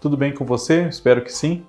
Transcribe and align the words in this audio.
Tudo 0.00 0.16
bem 0.16 0.32
com 0.32 0.44
você? 0.44 0.84
Espero 0.84 1.22
que 1.22 1.32
sim. 1.32 1.66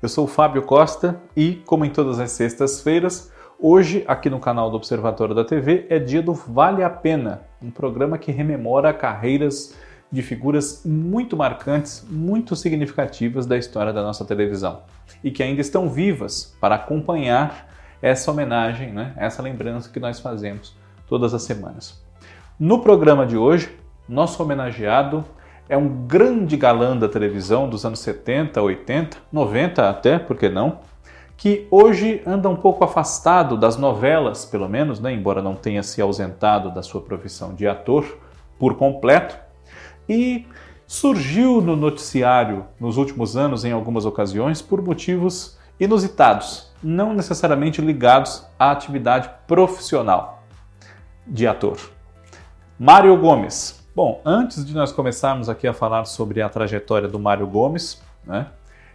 Eu 0.00 0.08
sou 0.08 0.26
o 0.26 0.28
Fábio 0.28 0.62
Costa 0.62 1.20
e, 1.36 1.56
como 1.66 1.84
em 1.84 1.90
todas 1.90 2.20
as 2.20 2.30
sextas-feiras, 2.30 3.32
hoje 3.58 4.04
aqui 4.06 4.30
no 4.30 4.38
canal 4.38 4.70
do 4.70 4.76
Observatório 4.76 5.34
da 5.34 5.44
TV 5.44 5.84
é 5.90 5.98
dia 5.98 6.22
do 6.22 6.32
Vale 6.32 6.84
a 6.84 6.90
Pena, 6.90 7.42
um 7.60 7.68
programa 7.68 8.16
que 8.16 8.30
rememora 8.30 8.94
carreiras 8.94 9.76
de 10.10 10.22
figuras 10.22 10.82
muito 10.86 11.36
marcantes, 11.36 12.06
muito 12.08 12.54
significativas 12.54 13.44
da 13.44 13.58
história 13.58 13.92
da 13.92 14.04
nossa 14.04 14.24
televisão 14.24 14.82
e 15.24 15.32
que 15.32 15.42
ainda 15.42 15.60
estão 15.60 15.90
vivas 15.90 16.56
para 16.60 16.76
acompanhar 16.76 17.68
essa 18.00 18.30
homenagem, 18.30 18.92
né? 18.92 19.14
essa 19.16 19.42
lembrança 19.42 19.90
que 19.90 19.98
nós 19.98 20.20
fazemos 20.20 20.76
todas 21.08 21.34
as 21.34 21.42
semanas. 21.42 22.00
No 22.56 22.82
programa 22.82 23.26
de 23.26 23.36
hoje, 23.36 23.76
nosso 24.08 24.40
homenageado 24.40 25.24
é 25.68 25.76
um 25.76 26.06
grande 26.06 26.56
galã 26.56 26.96
da 26.96 27.08
televisão 27.08 27.68
dos 27.68 27.84
anos 27.84 28.00
70, 28.00 28.60
80, 28.60 29.18
90 29.30 29.88
até, 29.88 30.18
por 30.18 30.36
que 30.36 30.48
não? 30.48 30.80
Que 31.36 31.68
hoje 31.70 32.22
anda 32.26 32.48
um 32.48 32.56
pouco 32.56 32.82
afastado 32.84 33.56
das 33.56 33.76
novelas, 33.76 34.44
pelo 34.44 34.68
menos, 34.68 34.98
né? 34.98 35.12
embora 35.12 35.42
não 35.42 35.54
tenha 35.54 35.82
se 35.82 36.00
ausentado 36.00 36.70
da 36.72 36.82
sua 36.82 37.00
profissão 37.00 37.54
de 37.54 37.66
ator 37.68 38.18
por 38.58 38.76
completo, 38.76 39.38
e 40.08 40.46
surgiu 40.86 41.60
no 41.60 41.76
noticiário 41.76 42.64
nos 42.80 42.96
últimos 42.96 43.36
anos, 43.36 43.64
em 43.64 43.72
algumas 43.72 44.06
ocasiões, 44.06 44.62
por 44.62 44.82
motivos 44.82 45.58
inusitados, 45.78 46.72
não 46.82 47.12
necessariamente 47.12 47.80
ligados 47.80 48.44
à 48.58 48.70
atividade 48.70 49.30
profissional 49.46 50.42
de 51.26 51.46
ator. 51.46 51.78
Mário 52.78 53.16
Gomes, 53.16 53.77
Bom, 53.98 54.22
antes 54.24 54.64
de 54.64 54.72
nós 54.74 54.92
começarmos 54.92 55.48
aqui 55.48 55.66
a 55.66 55.72
falar 55.72 56.04
sobre 56.04 56.40
a 56.40 56.48
trajetória 56.48 57.08
do 57.08 57.18
Mário 57.18 57.48
Gomes, 57.48 58.00
né, 58.24 58.46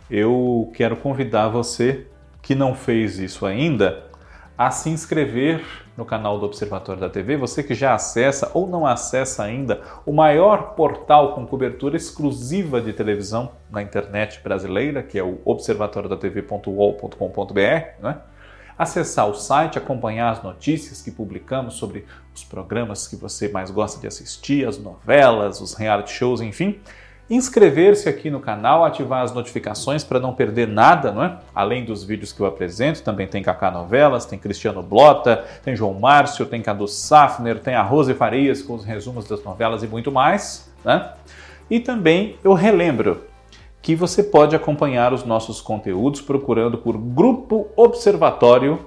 eu 0.09 0.71
quero 0.75 0.95
convidar 0.95 1.49
você 1.49 2.07
que 2.41 2.55
não 2.55 2.73
fez 2.73 3.19
isso 3.19 3.45
ainda 3.45 4.05
a 4.57 4.71
se 4.71 4.89
inscrever 4.89 5.61
no 5.97 6.05
canal 6.05 6.39
do 6.39 6.45
Observatório 6.45 7.01
da 7.01 7.09
TV, 7.09 7.35
você 7.35 7.61
que 7.61 7.75
já 7.75 7.93
acessa 7.93 8.49
ou 8.53 8.65
não 8.65 8.87
acessa 8.87 9.43
ainda 9.43 9.81
o 10.05 10.13
maior 10.13 10.73
portal 10.73 11.35
com 11.35 11.45
cobertura 11.45 11.97
exclusiva 11.97 12.79
de 12.79 12.93
televisão 12.93 13.51
na 13.69 13.81
internet 13.81 14.39
brasileira, 14.41 15.03
que 15.03 15.19
é 15.19 15.23
o 15.23 15.41
observatoriodatv.uol.com.br, 15.43 18.01
né? 18.01 18.21
Acessar 18.77 19.29
o 19.29 19.33
site, 19.33 19.77
acompanhar 19.77 20.31
as 20.31 20.43
notícias 20.43 21.01
que 21.01 21.11
publicamos 21.11 21.75
sobre 21.75 22.05
os 22.33 22.43
programas 22.43 23.07
que 23.07 23.15
você 23.15 23.47
mais 23.47 23.69
gosta 23.69 23.99
de 23.99 24.07
assistir, 24.07 24.67
as 24.67 24.77
novelas, 24.77 25.61
os 25.61 25.73
reality 25.73 26.11
shows, 26.11 26.41
enfim. 26.41 26.79
Inscrever-se 27.29 28.09
aqui 28.09 28.29
no 28.29 28.41
canal, 28.41 28.83
ativar 28.83 29.23
as 29.23 29.33
notificações 29.33 30.03
para 30.03 30.19
não 30.19 30.33
perder 30.33 30.67
nada, 30.67 31.11
não 31.11 31.23
é? 31.23 31.37
Além 31.55 31.85
dos 31.85 32.03
vídeos 32.03 32.33
que 32.33 32.41
eu 32.41 32.45
apresento, 32.45 33.01
também 33.01 33.27
tem 33.27 33.41
Kaká 33.41 33.71
Novelas, 33.71 34.25
tem 34.25 34.37
Cristiano 34.37 34.83
Blota, 34.83 35.45
tem 35.63 35.75
João 35.75 35.93
Márcio, 35.93 36.45
tem 36.45 36.61
Cadu 36.61 36.87
Safner, 36.87 37.59
tem 37.59 37.75
a 37.75 37.81
Rose 37.81 38.13
Farias 38.13 38.61
com 38.61 38.73
os 38.73 38.83
resumos 38.83 39.25
das 39.25 39.43
novelas 39.43 39.83
e 39.83 39.87
muito 39.87 40.11
mais, 40.11 40.69
né? 40.83 41.13
E 41.69 41.79
também 41.79 42.37
eu 42.43 42.53
relembro 42.53 43.23
que 43.83 43.95
você 43.97 44.23
pode 44.23 44.55
acompanhar 44.55 45.11
os 45.11 45.25
nossos 45.25 45.59
conteúdos 45.59 46.21
procurando 46.21 46.77
por 46.77 46.97
Grupo 46.97 47.67
Observatório 47.75 48.79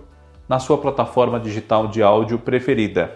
na 0.48 0.58
sua 0.58 0.78
plataforma 0.78 1.38
digital 1.38 1.86
de 1.86 2.02
áudio 2.02 2.38
preferida. 2.38 3.12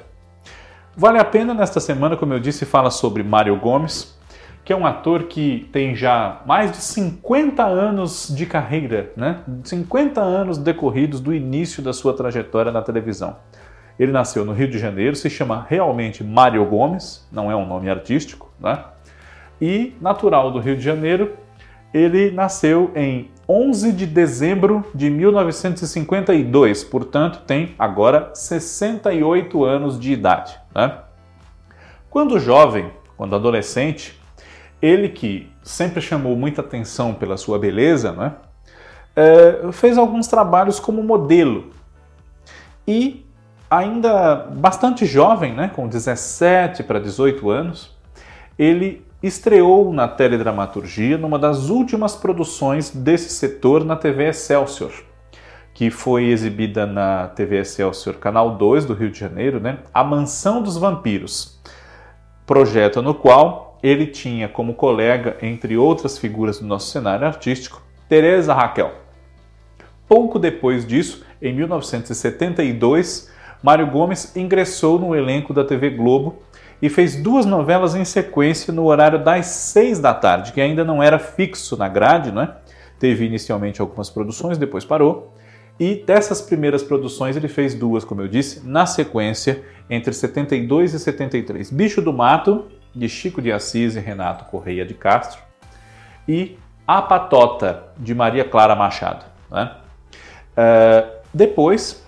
Vale 0.95 1.19
a 1.19 1.25
pena 1.25 1.55
nesta 1.55 1.81
semana, 1.81 2.19
como 2.19 2.34
eu 2.34 2.38
disse, 2.38 2.66
fala 2.66 2.91
sobre 2.91 3.22
Mário 3.22 3.56
Gomes, 3.56 4.15
que 4.62 4.75
é 4.75 4.77
um 4.77 4.84
ator 4.84 5.22
que 5.22 5.71
tem 5.72 5.97
já 5.97 6.43
mais 6.44 6.71
de 6.71 6.77
50 6.77 7.65
anos 7.65 8.28
de 8.28 8.44
carreira, 8.44 9.10
né? 9.16 9.38
50 9.65 10.21
anos 10.21 10.59
decorridos 10.59 11.19
do 11.19 11.32
início 11.32 11.82
da 11.82 11.94
sua 11.94 12.12
trajetória 12.12 12.71
na 12.71 12.82
televisão. 12.82 13.38
Ele 13.99 14.12
nasceu 14.12 14.44
no 14.44 14.53
Rio 14.53 14.69
de 14.69 14.78
Janeiro, 14.78 15.16
se 15.16 15.31
chama 15.31 15.65
realmente 15.66 16.22
Mário 16.22 16.62
Gomes, 16.66 17.26
não 17.32 17.50
é 17.50 17.56
um 17.56 17.66
nome 17.66 17.88
artístico, 17.88 18.50
né? 18.60 18.84
E 19.59 19.94
natural 19.99 20.50
do 20.50 20.59
Rio 20.59 20.76
de 20.76 20.82
Janeiro, 20.82 21.40
ele 21.93 22.31
nasceu 22.31 22.91
em 22.95 23.31
11 23.49 23.93
de 23.93 24.06
dezembro 24.06 24.84
de 24.95 25.11
1952, 25.11 26.84
portanto 26.84 27.43
tem 27.47 27.75
agora 27.78 28.31
68 28.33 29.65
anos 29.65 29.99
de 29.99 30.12
idade. 30.12 30.59
Né? 30.75 30.99
Quando 32.09 32.39
jovem, 32.39 32.93
quando 33.17 33.34
adolescente, 33.34 34.21
ele 34.81 35.09
que 35.09 35.50
sempre 35.62 36.00
chamou 36.00 36.37
muita 36.37 36.61
atenção 36.61 37.12
pela 37.12 37.37
sua 37.37 37.59
beleza, 37.59 38.12
né? 38.12 38.34
É, 39.15 39.73
fez 39.73 39.99
alguns 39.99 40.27
trabalhos 40.27 40.79
como 40.79 41.03
modelo. 41.03 41.71
E 42.87 43.27
ainda 43.69 44.49
bastante 44.53 45.05
jovem, 45.05 45.55
né, 45.55 45.71
com 45.75 45.87
17 45.87 46.83
para 46.83 46.99
18 46.99 47.50
anos, 47.50 47.97
ele 48.59 49.05
estreou 49.22 49.92
na 49.92 50.08
teledramaturgia 50.08 51.19
numa 51.19 51.38
das 51.38 51.69
últimas 51.69 52.16
produções 52.16 52.91
desse 52.91 53.28
setor 53.31 53.84
na 53.84 53.97
TV 53.97 54.28
Excelsior, 54.28 54.92
que 55.75 55.91
foi 55.91 56.26
exibida 56.28 56.86
na 56.86 57.28
TV 57.28 57.58
Excelsior 57.60 58.16
Canal 58.16 58.56
2 58.56 58.86
do 58.86 58.94
Rio 58.94 59.10
de 59.10 59.19
Janeiro, 59.19 59.60
né? 59.60 59.78
A 59.92 60.03
Mansão 60.03 60.62
dos 60.62 60.76
Vampiros, 60.76 61.60
projeto 62.47 63.03
no 63.03 63.14
qual 63.14 63.78
ele 63.82 64.06
tinha 64.06 64.48
como 64.48 64.75
colega, 64.75 65.37
entre 65.42 65.76
outras 65.76 66.19
figuras 66.19 66.58
do 66.58 66.66
nosso 66.66 66.91
cenário 66.91 67.26
artístico, 67.26 67.82
Teresa 68.08 68.54
Raquel. 68.54 68.92
Pouco 70.08 70.38
depois 70.38 70.87
disso, 70.87 71.25
em 71.41 71.54
1972, 71.54 73.31
Mário 73.62 73.87
Gomes 73.87 74.34
ingressou 74.34 74.98
no 74.98 75.14
elenco 75.14 75.54
da 75.54 75.64
TV 75.64 75.91
Globo 75.91 76.42
e 76.81 76.89
fez 76.89 77.17
duas 77.17 77.45
novelas 77.45 77.95
em 77.95 78.05
sequência 78.05 78.73
no 78.73 78.85
horário 78.87 79.23
das 79.23 79.47
seis 79.47 79.99
da 79.99 80.15
tarde, 80.15 80.53
que 80.53 80.61
ainda 80.61 80.85
não 80.85 81.03
era 81.03 81.19
fixo 81.19 81.77
na 81.77 81.89
grade, 81.89 82.33
né? 82.33 82.55
Teve 82.99 83.25
inicialmente 83.25 83.81
algumas 83.81 84.11
produções, 84.11 84.59
depois 84.59 84.85
parou. 84.85 85.35
E 85.79 85.95
dessas 85.95 86.43
primeiras 86.43 86.83
produções 86.83 87.37
ele 87.37 87.49
fez 87.49 87.75
duas, 87.75 88.05
como 88.05 88.21
eu 88.21 88.29
disse, 88.29 88.67
na 88.69 88.85
sequência, 88.85 89.63
entre 89.89 90.13
72 90.13 90.93
e 90.93 90.99
73. 90.99 91.71
Bicho 91.71 92.03
do 92.03 92.13
Mato, 92.13 92.67
de 92.95 93.09
Chico 93.09 93.41
de 93.41 93.51
Assis 93.51 93.97
e 93.97 94.01
Renato 94.01 94.45
Correia 94.45 94.85
de 94.85 94.95
Castro, 94.95 95.41
e 96.29 96.59
A 96.87 97.01
Patota, 97.01 97.85
de 97.97 98.15
Maria 98.15 98.45
Clara 98.45 98.75
Machado. 98.75 99.25
Né? 99.51 99.73
Uh, 100.53 101.21
depois, 101.33 102.05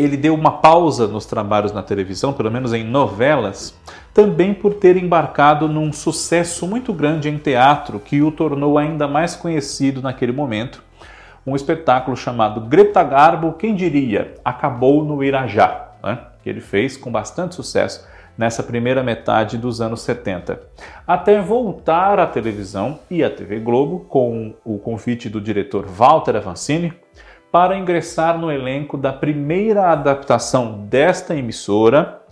ele 0.00 0.16
deu 0.16 0.34
uma 0.34 0.52
pausa 0.52 1.06
nos 1.06 1.26
trabalhos 1.26 1.72
na 1.72 1.82
televisão, 1.82 2.32
pelo 2.32 2.50
menos 2.50 2.72
em 2.72 2.84
novelas, 2.84 3.74
também 4.14 4.54
por 4.54 4.74
ter 4.74 4.96
embarcado 4.96 5.68
num 5.68 5.92
sucesso 5.92 6.66
muito 6.66 6.92
grande 6.92 7.28
em 7.28 7.38
teatro 7.38 8.00
que 8.00 8.22
o 8.22 8.30
tornou 8.30 8.78
ainda 8.78 9.06
mais 9.06 9.36
conhecido 9.36 10.02
naquele 10.02 10.32
momento. 10.32 10.82
Um 11.46 11.56
espetáculo 11.56 12.16
chamado 12.16 12.60
Greta 12.60 13.02
Garbo, 13.02 13.52
quem 13.52 13.74
diria, 13.74 14.34
acabou 14.44 15.04
no 15.04 15.22
Irajá, 15.24 15.88
né? 16.02 16.18
que 16.42 16.48
ele 16.48 16.60
fez 16.60 16.96
com 16.96 17.10
bastante 17.10 17.54
sucesso 17.54 18.06
nessa 18.36 18.62
primeira 18.62 19.02
metade 19.02 19.58
dos 19.58 19.80
anos 19.80 20.00
70, 20.00 20.60
até 21.06 21.40
voltar 21.40 22.18
à 22.18 22.26
televisão 22.26 22.98
e 23.10 23.22
à 23.22 23.28
TV 23.28 23.58
Globo 23.58 24.00
com 24.08 24.54
o 24.64 24.78
convite 24.78 25.28
do 25.28 25.40
diretor 25.40 25.86
Walter 25.86 26.36
Avancini 26.36 26.92
para 27.50 27.76
ingressar 27.76 28.38
no 28.38 28.50
elenco 28.50 28.96
da 28.96 29.12
primeira 29.12 29.90
adaptação 29.90 30.86
desta 30.86 31.34
emissora 31.34 32.22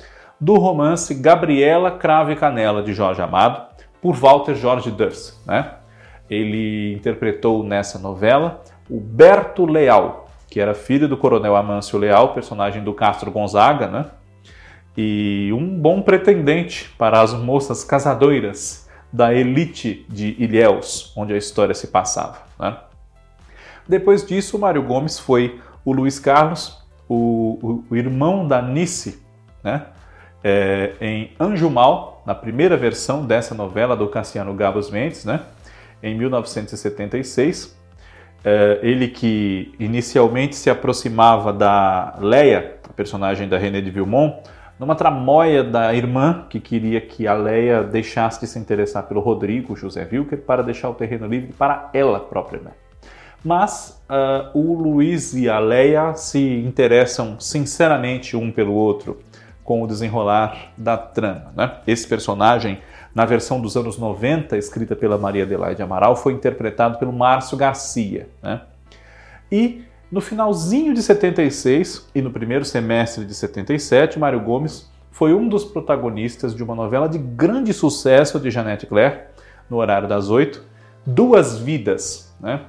do 0.40 0.54
romance 0.54 1.14
Gabriela 1.14 1.90
Crave 1.90 2.36
Canela 2.36 2.82
de 2.82 2.92
Jorge 2.92 3.20
Amado 3.20 3.66
por 4.00 4.14
Walter 4.14 4.54
Jorge 4.54 4.90
Durst. 4.90 5.34
Né? 5.44 5.72
Ele 6.30 6.94
interpretou 6.94 7.64
nessa 7.64 7.98
novela 7.98 8.62
o 8.88 9.00
Berto 9.00 9.66
Leal, 9.66 10.28
que 10.48 10.60
era 10.60 10.74
filho 10.74 11.08
do 11.08 11.16
coronel 11.16 11.56
Amâncio 11.56 11.98
Leal, 11.98 12.32
personagem 12.32 12.84
do 12.84 12.94
Castro 12.94 13.30
Gonzaga, 13.30 13.88
né? 13.88 14.06
e 14.96 15.50
um 15.52 15.78
bom 15.78 16.00
pretendente 16.00 16.90
para 16.96 17.20
as 17.20 17.34
moças 17.34 17.84
casadoiras 17.84 18.88
da 19.12 19.34
elite 19.34 20.06
de 20.08 20.36
Ilhéus, 20.38 21.12
onde 21.16 21.32
a 21.32 21.36
história 21.36 21.74
se 21.74 21.88
passava. 21.88 22.38
Né? 22.58 22.76
Depois 23.88 24.25
disso, 24.26 24.56
o 24.56 24.61
Mário 24.61 24.82
Gomes 24.82 25.19
foi 25.19 25.61
o 25.85 25.93
Luiz 25.93 26.19
Carlos, 26.19 26.79
o, 27.08 27.58
o, 27.62 27.85
o 27.90 27.96
irmão 27.96 28.46
da 28.46 28.61
Nice, 28.61 29.23
né? 29.64 29.87
É, 30.44 30.93
em 31.00 31.32
Anjo 31.40 31.69
Mal, 31.69 32.23
na 32.25 32.35
primeira 32.35 32.76
versão 32.76 33.25
dessa 33.25 33.55
novela 33.55 33.96
do 33.96 34.06
Cassiano 34.06 34.55
Gabos 34.55 34.90
Mendes, 34.90 35.25
né? 35.25 35.40
em 36.02 36.17
1976. 36.17 37.76
É, 38.44 38.79
ele 38.82 39.08
que 39.08 39.75
inicialmente 39.81 40.55
se 40.55 40.70
aproximava 40.70 41.52
da 41.52 42.14
Leia, 42.20 42.76
a 42.88 42.93
personagem 42.93 43.49
da 43.49 43.58
René 43.58 43.81
de 43.81 43.90
Vilmont, 43.90 44.37
numa 44.79 44.94
tramóia 44.94 45.64
da 45.64 45.93
irmã 45.93 46.46
que 46.49 46.61
queria 46.61 47.00
que 47.00 47.26
a 47.26 47.35
Leia 47.35 47.82
deixasse 47.82 48.40
de 48.40 48.46
se 48.46 48.58
interessar 48.58 49.02
pelo 49.05 49.20
Rodrigo 49.20 49.75
José 49.75 50.08
Wilker 50.11 50.38
para 50.43 50.62
deixar 50.62 50.88
o 50.88 50.94
terreno 50.94 51.26
livre 51.26 51.52
para 51.52 51.90
ela 51.93 52.20
própria. 52.20 52.61
Né? 52.61 52.70
Mas 53.44 54.02
uh, 54.08 54.58
o 54.58 54.75
Luiz 54.75 55.35
e 55.35 55.49
a 55.49 55.58
Leia 55.58 56.14
se 56.14 56.40
interessam 56.40 57.38
sinceramente 57.38 58.37
um 58.37 58.50
pelo 58.50 58.73
outro 58.73 59.20
com 59.62 59.82
o 59.82 59.87
desenrolar 59.87 60.73
da 60.76 60.96
trama. 60.96 61.52
Né? 61.55 61.73
Esse 61.87 62.06
personagem, 62.06 62.81
na 63.14 63.25
versão 63.25 63.61
dos 63.61 63.76
anos 63.76 63.99
90, 63.99 64.56
escrita 64.56 64.96
pela 64.96 65.19
Maria 65.19 65.44
Adelaide 65.44 65.82
Amaral, 65.82 66.17
foi 66.17 66.32
interpretado 66.32 66.99
pelo 66.99 67.12
Márcio 67.12 67.56
Garcia. 67.56 68.29
Né? 68.43 68.61
E 69.52 69.82
no 70.11 70.23
finalzinho 70.23 70.94
de 70.94 71.02
76 71.02 72.08
e 72.14 72.23
no 72.23 72.31
primeiro 72.31 72.64
semestre 72.64 73.26
de 73.26 73.35
77, 73.35 74.19
Mário 74.19 74.40
Gomes 74.40 74.90
foi 75.11 75.35
um 75.35 75.49
dos 75.49 75.64
protagonistas 75.64 76.55
de 76.55 76.62
uma 76.62 76.75
novela 76.75 77.08
de 77.08 77.19
grande 77.19 77.75
sucesso 77.75 78.40
de 78.40 78.50
Janete 78.50 78.87
Claire, 78.87 79.20
no 79.69 79.76
horário 79.76 80.08
das 80.08 80.31
oito, 80.31 80.64
Duas 81.05 81.58
Vidas. 81.58 82.35
Né? 82.40 82.62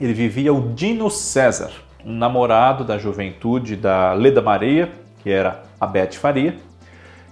Ele 0.00 0.14
vivia 0.14 0.52
o 0.52 0.72
Dino 0.72 1.10
César, 1.10 1.70
um 2.04 2.14
namorado 2.14 2.84
da 2.84 2.96
juventude 2.96 3.76
da 3.76 4.12
Leda 4.14 4.40
Maria, 4.40 4.90
que 5.22 5.30
era 5.30 5.62
a 5.78 5.86
Beth 5.86 6.12
Faria, 6.12 6.56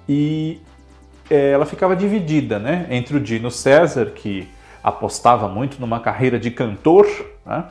e 0.08 0.60
é, 1.30 1.50
ela 1.52 1.64
ficava 1.64 1.96
dividida 1.96 2.58
né, 2.58 2.86
entre 2.90 3.16
o 3.16 3.20
Dino 3.20 3.50
César, 3.50 4.06
que 4.14 4.46
apostava 4.82 5.48
muito 5.48 5.80
numa 5.80 6.00
carreira 6.00 6.38
de 6.38 6.50
cantor, 6.50 7.06
né, 7.44 7.64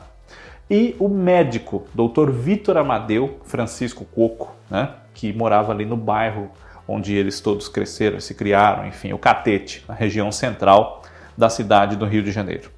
e 0.70 0.94
o 0.98 1.08
médico, 1.08 1.86
Dr. 1.94 2.30
Vitor 2.30 2.76
Amadeu 2.76 3.40
Francisco 3.44 4.04
Coco, 4.04 4.54
né, 4.70 4.90
que 5.14 5.32
morava 5.32 5.72
ali 5.72 5.84
no 5.84 5.96
bairro 5.96 6.50
onde 6.86 7.14
eles 7.14 7.40
todos 7.40 7.68
cresceram, 7.68 8.18
se 8.18 8.34
criaram, 8.34 8.86
enfim, 8.86 9.12
o 9.12 9.18
Catete, 9.18 9.84
na 9.86 9.94
região 9.94 10.32
central 10.32 11.02
da 11.36 11.48
cidade 11.48 11.96
do 11.96 12.06
Rio 12.06 12.22
de 12.22 12.32
Janeiro. 12.32 12.70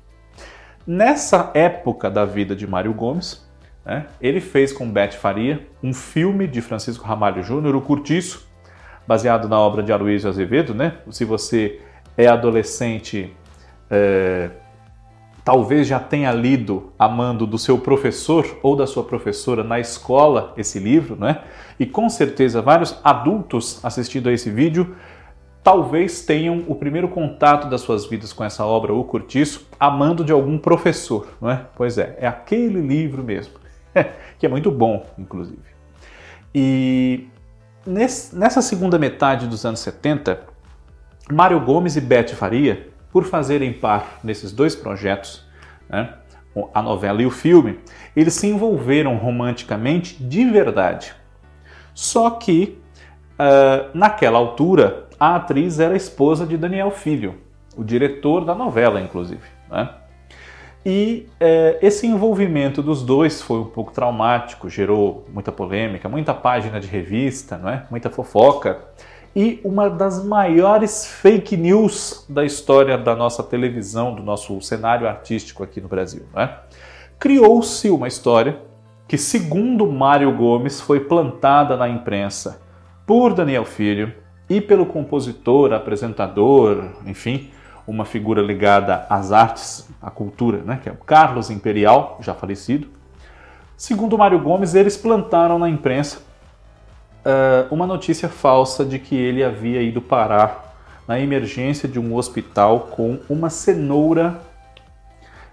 Nessa 0.87 1.50
época 1.55 2.11
da 2.11 2.25
vida 2.25 2.56
de 2.56 2.67
Mário 2.67 2.93
Gomes, 2.93 3.47
né, 3.85 4.06
ele 4.21 4.41
fez 4.41 4.73
com 4.73 4.91
Beth 4.91 5.12
Faria 5.12 5.67
um 5.82 5.93
filme 5.93 6.47
de 6.47 6.61
Francisco 6.61 7.05
Ramalho 7.05 7.43
Júnior, 7.43 7.75
O 7.77 7.81
Curtiço, 7.81 8.49
baseado 9.06 9.49
na 9.49 9.59
obra 9.59 9.82
de 9.82 9.93
Aloysio 9.93 10.29
Azevedo. 10.29 10.75
Né? 10.75 10.94
Se 11.11 11.25
você 11.25 11.81
é 12.17 12.27
adolescente, 12.27 13.35
é, 13.91 14.50
talvez 15.44 15.87
já 15.87 15.99
tenha 15.99 16.32
lido 16.32 16.93
a 16.99 17.09
mando 17.09 17.47
do 17.47 17.59
seu 17.59 17.79
professor 17.79 18.59
ou 18.62 18.76
da 18.76 18.87
sua 18.87 19.05
professora 19.05 19.65
na 19.65 19.81
escola 19.81 20.53
esse 20.56 20.79
livro, 20.79 21.17
né? 21.17 21.43
E 21.79 21.87
com 21.87 22.09
certeza 22.09 22.62
vários 22.62 22.99
adultos 23.03 23.85
assistindo 23.85 24.29
a 24.29 24.33
esse 24.33 24.50
vídeo 24.50 24.94
talvez 25.62 26.25
tenham 26.25 26.65
o 26.67 26.75
primeiro 26.75 27.09
contato 27.09 27.69
das 27.69 27.83
suas 27.83 28.07
vidas 28.07 28.33
com 28.33 28.45
essa 28.45 28.65
obra, 28.65 28.93
O 28.93 29.05
Curtiço, 29.05 29.69
a 29.79 29.91
mando 29.91 30.25
de 30.25 30.33
algum 30.33 30.59
professor, 30.59 31.29
não 31.41 31.51
é? 31.51 31.67
Pois 31.77 31.99
é, 31.99 32.17
é 32.19 32.27
aquele 32.27 32.81
livro 32.81 33.23
mesmo, 33.23 33.55
que 34.39 34.47
é 34.47 34.49
muito 34.49 34.71
bom, 34.71 35.07
inclusive. 35.19 35.62
E 36.55 37.29
nessa 37.87 38.62
segunda 38.62 38.99
metade 38.99 39.47
dos 39.47 39.65
anos 39.65 39.81
70, 39.81 40.41
Mário 41.31 41.61
Gomes 41.61 41.97
e 41.97 42.01
Beth 42.01 42.31
Faria 42.31 42.89
por 43.12 43.25
fazerem 43.25 43.73
par 43.73 44.21
nesses 44.23 44.53
dois 44.53 44.75
projetos, 44.75 45.45
né, 45.89 46.15
a 46.75 46.83
novela 46.83 47.23
e 47.23 47.27
o 47.27 47.31
filme, 47.31 47.79
eles 48.15 48.35
se 48.35 48.47
envolveram 48.47 49.17
romanticamente 49.17 50.23
de 50.23 50.45
verdade. 50.45 51.15
Só 51.95 52.31
que, 52.31 52.79
uh, 53.35 53.97
naquela 53.97 54.39
altura, 54.39 55.09
a 55.21 55.37
atriz 55.37 55.79
era 55.79 55.95
esposa 55.95 56.47
de 56.47 56.57
Daniel 56.57 56.91
Filho, 56.91 57.35
o 57.77 57.85
diretor 57.85 58.43
da 58.43 58.55
novela, 58.55 58.99
inclusive. 58.99 59.43
Né? 59.71 59.91
E 60.85 61.29
uh, 61.35 61.79
esse 61.83 62.07
envolvimento 62.07 62.83
dos 62.83 63.03
dois 63.03 63.43
foi 63.43 63.61
um 63.61 63.67
pouco 63.67 63.93
traumático, 63.93 64.71
gerou 64.71 65.27
muita 65.31 65.53
polêmica, 65.53 66.09
muita 66.09 66.33
página 66.33 66.81
de 66.81 66.89
revista, 66.89 67.59
não 67.59 67.69
é? 67.69 67.87
muita 67.91 68.09
fofoca 68.09 68.79
e 69.37 69.61
uma 69.63 69.89
das 69.91 70.25
maiores 70.25 71.07
fake 71.07 71.57
news 71.57 72.25
da 72.29 72.45
história 72.45 72.97
da 72.97 73.15
nossa 73.15 73.43
televisão, 73.43 74.15
do 74.15 74.23
nosso 74.23 74.59
cenário 74.63 75.07
artístico 75.07 75.63
aqui 75.63 75.83
no 75.83 75.87
Brasil. 75.87 76.25
Né? 76.35 76.51
Criou-se 77.19 77.91
uma 77.91 78.09
história 78.09 78.59
que, 79.07 79.19
segundo 79.19 79.87
Mário 79.87 80.35
Gomes, 80.35 80.81
foi 80.81 81.01
plantada 81.01 81.77
na 81.77 81.89
imprensa 81.89 82.63
por 83.07 83.35
Daniel 83.35 83.65
Filho 83.65 84.13
e 84.50 84.61
pelo 84.61 84.85
compositor, 84.85 85.73
apresentador, 85.73 86.85
enfim, 87.06 87.50
uma 87.87 88.05
figura 88.05 88.43
ligada 88.43 89.06
às 89.08 89.31
artes, 89.31 89.88
à 90.02 90.11
cultura, 90.11 90.58
né? 90.58 90.81
que 90.82 90.88
é 90.88 90.93
o 90.93 90.97
Carlos 90.97 91.50
Imperial, 91.50 92.19
já 92.20 92.35
falecido. 92.35 92.88
Segundo 93.76 94.19
Mário 94.19 94.41
Gomes, 94.41 94.75
eles 94.75 94.97
plantaram 94.97 95.56
na 95.56 95.70
imprensa 95.70 96.19
uh, 97.25 97.73
uma 97.73 97.87
notícia 97.87 98.29
falsa 98.29 98.85
de 98.85 98.99
que 98.99 99.14
ele 99.14 99.44
havia 99.44 99.81
ido 99.82 100.02
parar 100.02 100.75
na 101.06 101.19
emergência 101.20 101.88
de 101.88 102.00
um 102.00 102.14
hospital 102.17 102.88
com 102.91 103.20
uma 103.29 103.50
cenoura 103.50 104.41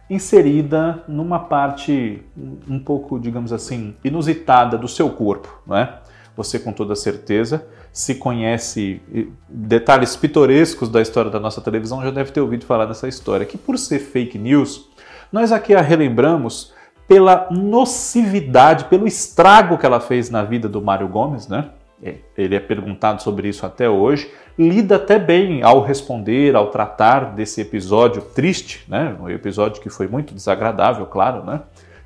inserida 0.09 1.03
numa 1.07 1.39
parte 1.39 2.23
um 2.67 2.79
pouco, 2.79 3.19
digamos 3.19 3.53
assim, 3.53 3.95
inusitada 4.03 4.77
do 4.77 4.87
seu 4.87 5.09
corpo, 5.11 5.61
não 5.67 5.77
é? 5.77 5.99
Você 6.35 6.59
com 6.59 6.71
toda 6.71 6.95
certeza, 6.95 7.67
se 7.97 8.13
conhece 8.13 9.01
detalhes 9.49 10.15
pitorescos 10.15 10.87
da 10.87 11.01
história 11.01 11.31
da 11.31 11.39
nossa 11.39 11.59
televisão, 11.59 12.03
já 12.03 12.11
deve 12.11 12.31
ter 12.31 12.39
ouvido 12.39 12.63
falar 12.63 12.85
dessa 12.85 13.07
história, 13.07 13.43
que 13.43 13.57
por 13.57 13.75
ser 13.75 13.97
fake 13.97 14.37
news, 14.37 14.87
nós 15.31 15.51
aqui 15.51 15.73
a 15.73 15.81
relembramos 15.81 16.75
pela 17.07 17.47
nocividade, 17.49 18.85
pelo 18.85 19.07
estrago 19.07 19.79
que 19.79 19.85
ela 19.87 19.99
fez 19.99 20.29
na 20.29 20.43
vida 20.43 20.69
do 20.69 20.79
Mário 20.79 21.07
Gomes, 21.07 21.47
né? 21.47 21.71
É, 22.03 22.17
ele 22.37 22.53
é 22.53 22.59
perguntado 22.59 23.23
sobre 23.23 23.49
isso 23.49 23.65
até 23.65 23.89
hoje, 23.89 24.31
lida 24.59 24.97
até 24.97 25.17
bem 25.17 25.63
ao 25.63 25.81
responder, 25.81 26.55
ao 26.55 26.69
tratar 26.69 27.33
desse 27.33 27.61
episódio 27.61 28.21
triste, 28.21 28.85
né? 28.87 29.17
Um 29.19 29.27
episódio 29.27 29.81
que 29.81 29.89
foi 29.89 30.07
muito 30.07 30.35
desagradável, 30.35 31.07
claro, 31.07 31.43
né? 31.43 31.61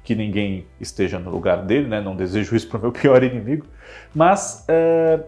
Que 0.05 0.15
ninguém 0.15 0.65
esteja 0.79 1.19
no 1.19 1.29
lugar 1.29 1.63
dele, 1.63 1.89
né? 1.89 1.99
Não 1.99 2.15
desejo 2.15 2.55
isso 2.55 2.69
para 2.69 2.77
o 2.77 2.81
meu 2.81 2.91
pior 2.93 3.21
inimigo, 3.21 3.65
mas 4.15 4.63
é, 4.69 5.19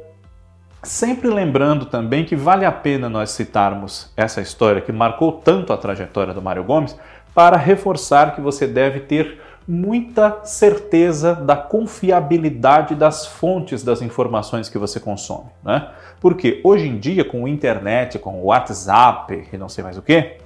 sempre 0.84 1.30
lembrando 1.30 1.86
também 1.86 2.25
que 2.25 2.36
vale 2.36 2.66
a 2.66 2.72
pena 2.72 3.10
nós 3.10 3.32
citarmos 3.32 4.12
essa 4.16 4.42
história 4.42 4.82
que 4.82 4.92
marcou 4.92 5.32
tanto 5.32 5.72
a 5.72 5.78
trajetória 5.78 6.34
do 6.34 6.42
Mário 6.42 6.63
Gomes 6.63 6.98
para 7.34 7.58
reforçar 7.58 8.36
que 8.36 8.42
você 8.42 8.68
deve 8.68 9.00
ter 9.00 9.40
muita 9.68 10.42
certeza 10.44 11.34
da 11.34 11.56
confiabilidade 11.56 12.96
das 12.96 13.25
fontes 13.25 13.82
das 13.82 14.02
informações 14.02 14.68
que 14.68 14.78
você 14.78 15.00
consome, 15.00 15.50
né? 15.63 15.90
Porque 16.20 16.60
hoje 16.63 16.88
em 16.88 17.00
dia, 17.00 17.24
com 17.24 17.46
a 17.46 17.50
internet, 17.50 18.20
com 18.20 18.42
o 18.42 18.46
WhatsApp 18.46 19.48
e 19.52 19.58
não 19.58 19.70
sei 19.70 19.84
mais 19.84 19.98
o 19.98 20.02
que, 20.02 20.38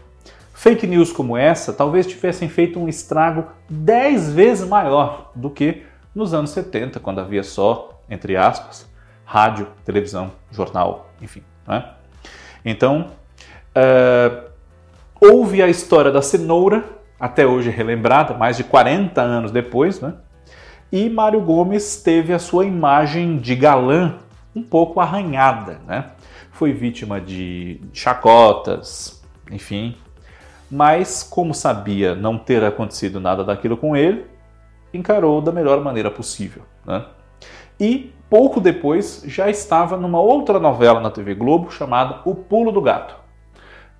fake 0.53 0.86
news 0.86 1.12
como 1.12 1.36
essa 1.36 1.74
talvez 1.74 2.06
tivessem 2.06 2.48
feito 2.48 2.79
um 2.79 2.88
estrago 2.88 3.46
10 3.70 4.32
vezes 4.34 4.67
maior 4.67 5.32
do 5.36 5.50
que 5.50 5.84
nos 6.13 6.34
anos 6.34 6.51
70, 6.51 7.00
quando 7.00 7.20
havia 7.20 7.44
só, 7.44 8.01
entre 8.10 8.38
aspas, 8.38 8.88
rádio, 9.27 9.67
televisão, 9.84 10.31
jornal, 10.50 11.12
enfim. 11.22 11.43
Né? 11.67 11.84
Então, 12.63 13.12
uh, 13.75 14.50
houve 15.19 15.62
a 15.62 15.67
história 15.67 16.10
da 16.10 16.22
cenoura 16.22 16.86
até 17.19 17.46
hoje 17.46 17.69
relembrada, 17.69 18.34
mais 18.34 18.55
de 18.55 18.63
40 18.63 19.22
anos 19.22 19.51
depois, 19.51 20.00
né? 20.00 20.13
E 20.89 21.10
Mário 21.10 21.41
Gomes 21.41 22.01
teve 22.01 22.31
a 22.31 22.39
sua 22.39 22.63
imagem 22.63 23.38
de 23.38 23.53
galã 23.53 24.15
um 24.55 24.63
pouco 24.63 25.01
arranhada, 25.01 25.81
né? 25.86 26.12
Foi 26.51 26.72
vítima 26.72 27.19
de 27.19 27.81
chacotas, 27.91 29.22
enfim. 29.51 29.98
Mas, 30.72 31.22
como 31.22 31.53
sabia 31.53 32.15
não 32.15 32.38
ter 32.38 32.63
acontecido 32.63 33.19
nada 33.19 33.43
daquilo 33.43 33.75
com 33.75 33.98
ele, 33.98 34.25
encarou 34.93 35.41
da 35.41 35.51
melhor 35.51 35.84
maneira 35.84 36.10
possível, 36.10 36.63
né? 36.86 37.03
E 37.79 38.13
pouco 38.29 38.60
depois 38.60 39.24
já 39.25 39.50
estava 39.50 39.98
numa 39.98 40.19
outra 40.19 40.60
novela 40.60 41.00
na 41.00 41.10
TV 41.10 41.34
Globo 41.34 41.72
chamada 41.72 42.22
O 42.25 42.36
Pulo 42.36 42.72
do 42.72 42.81
Gato, 42.81 43.15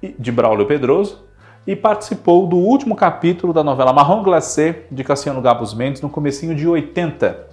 de 0.02 0.32
Braulio 0.32 0.66
Pedroso, 0.66 1.26
e 1.66 1.76
participou 1.76 2.48
do 2.48 2.56
último 2.56 2.96
capítulo 2.96 3.52
da 3.52 3.64
novela 3.64 3.92
Marrom 3.92 4.24
Glacé 4.24 4.84
de 4.90 5.04
Cassiano 5.04 5.42
Gabos 5.42 5.74
Mendes 5.74 6.02
no 6.02 6.10
comecinho 6.10 6.56
de 6.56 6.68
80. 6.68 7.48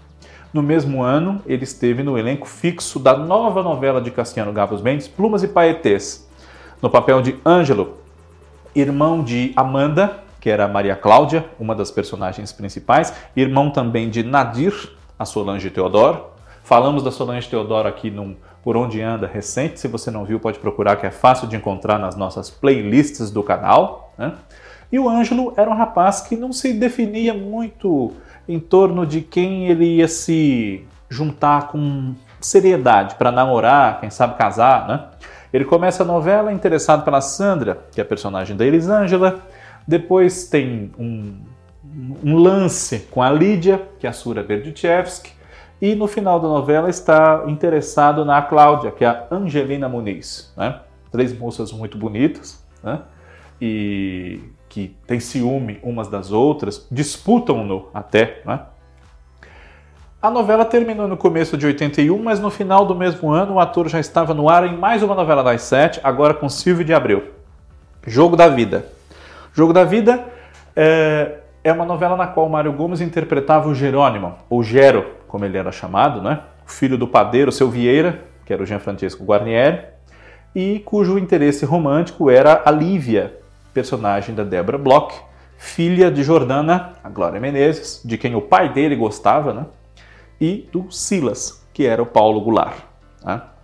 No 0.53 0.63
mesmo 0.63 1.03
ano, 1.03 1.43
ele 1.47 1.65
esteve 1.65 2.05
no 2.05 2.17
elenco 2.17 2.47
fixo 2.47 3.01
da 3.01 3.17
nova 3.17 3.61
novela 3.61 4.01
de 4.01 4.13
Cassiano 4.13 4.53
Gabos 4.53 4.81
Mendes, 4.81 5.09
Plumas 5.09 5.43
e 5.43 5.49
Paetês, 5.49 6.29
no 6.81 6.89
papel 6.89 7.21
de 7.23 7.37
Ângelo, 7.45 7.99
irmão 8.75 9.23
de 9.23 9.53
Amanda, 9.57 10.21
que 10.41 10.49
era 10.49 10.69
Maria 10.69 10.95
Cláudia, 10.95 11.45
uma 11.59 11.75
das 11.75 11.91
personagens 11.91 12.53
principais, 12.53 13.13
irmão 13.35 13.71
também 13.71 14.09
de 14.09 14.23
Nadir, 14.23 14.93
a 15.19 15.25
Solange 15.25 15.71
Teodoro, 15.71 16.34
Falamos 16.65 17.03
da 17.03 17.11
Solange 17.11 17.47
Teodoro 17.47 17.87
aqui 17.87 18.11
num 18.11 18.35
Por 18.63 18.75
Onde 18.75 19.03
Anda 19.03 19.27
recente. 19.27 19.79
Se 19.79 19.87
você 19.87 20.11
não 20.11 20.25
viu, 20.25 20.41
pode 20.41 20.59
procurar, 20.59 20.97
que 20.97 21.07
é 21.07 21.11
fácil 21.11 21.47
de 21.47 21.57
encontrar 21.57 21.99
nas 21.99 22.17
nossas 22.17 22.49
playlists 22.49 23.31
do 23.31 23.43
canal. 23.43 24.15
Né? 24.17 24.33
E 24.91 24.99
o 24.99 25.07
Ângelo 25.07 25.53
era 25.59 25.69
um 25.69 25.75
rapaz 25.75 26.23
que 26.23 26.37
não 26.37 26.55
se 26.55 26.73
definia 26.73 27.35
muito 27.35 28.13
em 28.49 28.59
torno 28.59 29.05
de 29.05 29.21
quem 29.21 29.67
ele 29.67 29.97
ia 29.97 30.09
se 30.09 30.83
juntar 31.11 31.69
com 31.69 32.15
seriedade 32.41 33.17
para 33.17 33.31
namorar, 33.31 34.01
quem 34.01 34.09
sabe 34.09 34.39
casar, 34.39 34.89
né? 34.89 35.05
Ele 35.53 35.67
começa 35.67 36.03
a 36.03 36.07
novela 36.07 36.51
interessado 36.51 37.05
pela 37.05 37.21
Sandra, 37.21 37.79
que 37.93 38.01
é 38.01 38.03
a 38.03 38.07
personagem 38.07 38.57
da 38.57 38.65
Elisângela. 38.65 39.41
Depois 39.87 40.49
tem 40.49 40.91
um, 40.99 41.41
um 42.25 42.37
lance 42.37 43.01
com 43.11 43.23
a 43.23 43.31
Lídia, 43.31 43.83
que 44.01 44.07
é 44.07 44.11
a 44.11 44.15
Sura 44.15 44.43
Berdichevsky. 44.43 45.44
E 45.81 45.95
no 45.95 46.07
final 46.07 46.41
da 46.41 46.49
novela 46.49 46.89
está 46.89 47.45
interessado 47.47 48.25
na 48.25 48.41
Cláudia, 48.43 48.91
que 48.91 49.05
é 49.05 49.09
a 49.09 49.27
Angelina 49.31 49.89
Muniz. 49.89 50.53
Né? 50.57 50.81
Três 51.11 51.37
moças 51.37 51.73
muito 51.73 51.99
bonitas, 51.99 52.65
né? 52.83 53.01
E 53.61 54.41
que 54.69 54.97
têm 55.07 55.21
ciúme 55.21 55.79
umas 55.85 56.09
das 56.09 56.33
outras, 56.33 56.87
disputam-no 56.91 57.89
até, 57.95 58.43
né? 58.45 58.61
A 60.21 60.31
novela 60.31 60.65
terminou 60.65 61.07
no 61.07 61.19
começo 61.19 61.57
de 61.57 61.67
81, 61.67 62.21
mas 62.21 62.41
no 62.41 62.51
final 62.51 62.87
do 62.87 62.95
mesmo 62.95 63.31
ano 63.31 63.55
o 63.55 63.61
ator 63.61 63.89
já 63.89 64.01
estava 64.01 64.33
no 64.33 64.49
ar 64.49 64.67
em 64.67 64.75
mais 64.77 65.03
uma 65.03 65.15
novela 65.15 65.45
das 65.45 65.61
sete, 65.63 66.01
agora 66.03 66.33
com 66.33 66.49
Silvio 66.49 66.85
de 66.85 66.95
Abreu. 66.95 67.35
Jogo 68.07 68.35
da 68.35 68.49
Vida. 68.49 68.87
Jogo 69.53 69.73
da 69.73 69.85
Vida 69.85 70.25
é, 70.75 71.41
é 71.63 71.73
uma 71.73 71.85
novela 71.85 72.17
na 72.17 72.27
qual 72.27 72.49
Mário 72.49 72.73
Gomes 72.73 73.01
interpretava 73.01 73.69
o 73.69 73.75
Jerônimo, 73.75 74.35
ou 74.49 74.63
Gero, 74.63 75.07
como 75.35 75.45
ele 75.45 75.59
era 75.59 75.73
chamado, 75.73 76.23
né? 76.23 76.43
o 76.65 76.71
filho 76.71 76.97
do 76.97 77.09
padeiro, 77.09 77.51
seu 77.51 77.69
Vieira, 77.69 78.23
que 78.47 78.53
era 78.53 78.63
o 78.63 78.67
Jean 78.67 78.79
Francesco 78.79 79.25
Guarnieri, 79.25 79.81
e 80.55 80.79
cujo 80.85 81.19
interesse 81.19 81.65
romântico 81.65 82.31
era 82.31 82.63
a 82.65 82.71
Lívia, 82.71 83.37
personagem 83.73 84.33
da 84.33 84.45
Débora 84.45 84.79
Bloch, 84.79 85.13
filha 85.59 86.09
de 86.09 86.23
Jordana, 86.23 86.93
a 87.03 87.09
Glória 87.09 87.41
Menezes, 87.41 88.01
de 88.05 88.17
quem 88.17 88.37
o 88.37 88.41
pai 88.41 88.73
dele 88.73 88.95
gostava, 88.95 89.53
né? 89.53 89.67
e 90.41 90.69
do 90.71 90.89
Silas, 90.89 91.67
que 91.73 91.85
era 91.85 92.01
o 92.01 92.07
Paulo 92.07 92.41
Goulart. 92.41 92.77
Tá? 93.21 93.55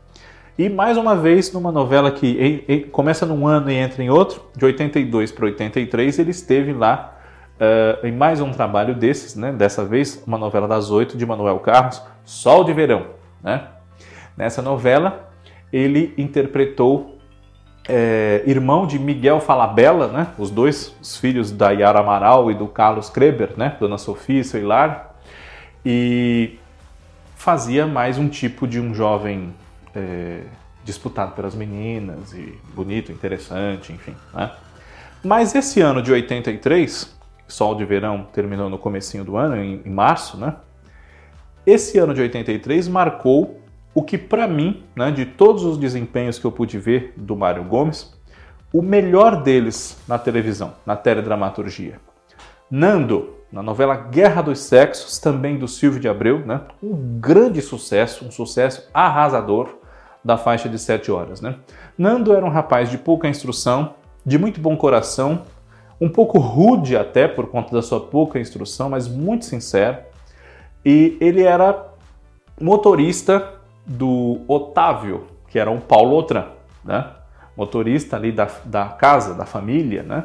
E 0.58 0.68
mais 0.68 0.96
uma 0.96 1.14
vez, 1.14 1.52
numa 1.52 1.70
novela 1.70 2.10
que 2.10 2.88
começa 2.90 3.24
num 3.24 3.46
ano 3.46 3.70
e 3.70 3.74
entra 3.76 4.02
em 4.02 4.10
outro, 4.10 4.42
de 4.56 4.64
82 4.64 5.30
para 5.30 5.44
83, 5.44 6.18
ele 6.18 6.32
esteve 6.32 6.72
lá 6.72 7.19
uh, 7.60 8.06
em 8.06 8.12
mais 8.12 8.40
um 8.40 8.50
trabalho 8.50 8.94
desses, 8.94 9.36
né? 9.36 9.52
dessa 9.52 9.84
vez 9.84 10.22
uma 10.26 10.38
novela 10.38 10.66
das 10.66 10.90
oito 10.90 11.16
de 11.16 11.26
Manuel 11.26 11.58
Carlos, 11.58 12.02
Sol 12.24 12.64
de 12.64 12.72
Verão. 12.72 13.06
Né? 13.42 13.62
Nessa 14.36 14.62
novela, 14.62 15.30
ele 15.72 16.14
interpretou 16.16 17.18
é, 17.88 18.42
irmão 18.46 18.86
de 18.86 18.98
Miguel 18.98 19.40
Falabella, 19.40 20.08
né? 20.08 20.28
os 20.38 20.50
dois 20.50 20.94
os 21.00 21.16
filhos 21.16 21.50
da 21.50 21.70
Yara 21.70 22.00
Amaral 22.00 22.50
e 22.50 22.54
do 22.54 22.66
Carlos 22.66 23.10
Kreber, 23.10 23.50
né? 23.56 23.76
Dona 23.80 23.98
Sofia 23.98 24.40
e 24.40 24.44
seu 24.44 24.60
e 25.84 26.58
fazia 27.36 27.86
mais 27.86 28.18
um 28.18 28.28
tipo 28.28 28.66
de 28.66 28.78
um 28.78 28.94
jovem 28.94 29.54
é, 29.94 30.42
disputado 30.84 31.32
pelas 31.32 31.54
meninas 31.54 32.32
e 32.32 32.58
bonito, 32.74 33.10
interessante, 33.10 33.92
enfim. 33.92 34.14
Né? 34.34 34.50
Mas 35.24 35.54
esse 35.54 35.80
ano 35.80 36.02
de 36.02 36.12
83, 36.12 37.18
Sol 37.50 37.74
de 37.74 37.84
Verão 37.84 38.26
terminou 38.32 38.68
no 38.70 38.78
comecinho 38.78 39.24
do 39.24 39.36
ano, 39.36 39.56
em, 39.56 39.82
em 39.84 39.90
março, 39.90 40.36
né? 40.36 40.56
Esse 41.66 41.98
ano 41.98 42.14
de 42.14 42.20
83 42.22 42.88
marcou 42.88 43.60
o 43.94 44.02
que 44.02 44.16
para 44.16 44.46
mim, 44.46 44.84
né, 44.94 45.10
de 45.10 45.26
todos 45.26 45.64
os 45.64 45.76
desempenhos 45.76 46.38
que 46.38 46.44
eu 46.44 46.52
pude 46.52 46.78
ver 46.78 47.12
do 47.16 47.36
Mário 47.36 47.64
Gomes, 47.64 48.14
o 48.72 48.80
melhor 48.82 49.42
deles 49.42 50.00
na 50.06 50.18
televisão, 50.18 50.74
na 50.86 50.96
teledramaturgia. 50.96 52.00
Nando, 52.70 53.34
na 53.52 53.62
novela 53.62 53.96
Guerra 53.96 54.42
dos 54.42 54.60
Sexos, 54.60 55.18
também 55.18 55.58
do 55.58 55.66
Silvio 55.66 56.00
de 56.00 56.08
Abreu, 56.08 56.46
né? 56.46 56.60
um 56.80 57.18
grande 57.18 57.60
sucesso, 57.60 58.24
um 58.24 58.30
sucesso 58.30 58.88
arrasador 58.94 59.76
da 60.24 60.38
faixa 60.38 60.68
de 60.68 60.78
7 60.78 61.10
horas. 61.10 61.40
Né? 61.40 61.56
Nando 61.98 62.32
era 62.32 62.46
um 62.46 62.50
rapaz 62.50 62.88
de 62.88 62.96
pouca 62.96 63.28
instrução, 63.28 63.94
de 64.24 64.38
muito 64.38 64.60
bom 64.60 64.76
coração, 64.76 65.42
um 66.00 66.08
pouco 66.08 66.38
rude 66.38 66.96
até 66.96 67.28
por 67.28 67.46
conta 67.48 67.72
da 67.72 67.82
sua 67.82 68.00
pouca 68.00 68.38
instrução, 68.38 68.88
mas 68.90 69.06
muito 69.06 69.44
sincero. 69.44 69.98
E 70.84 71.16
ele 71.20 71.42
era 71.42 71.88
motorista 72.60 73.54
do 73.86 74.40
Otávio, 74.48 75.26
que 75.48 75.58
era 75.58 75.70
um 75.70 75.80
Paulo 75.80 76.14
Outram, 76.14 76.46
né? 76.84 77.06
motorista 77.56 78.16
ali 78.16 78.32
da, 78.32 78.48
da 78.64 78.86
casa, 78.86 79.34
da 79.34 79.44
família, 79.44 80.02
né? 80.02 80.24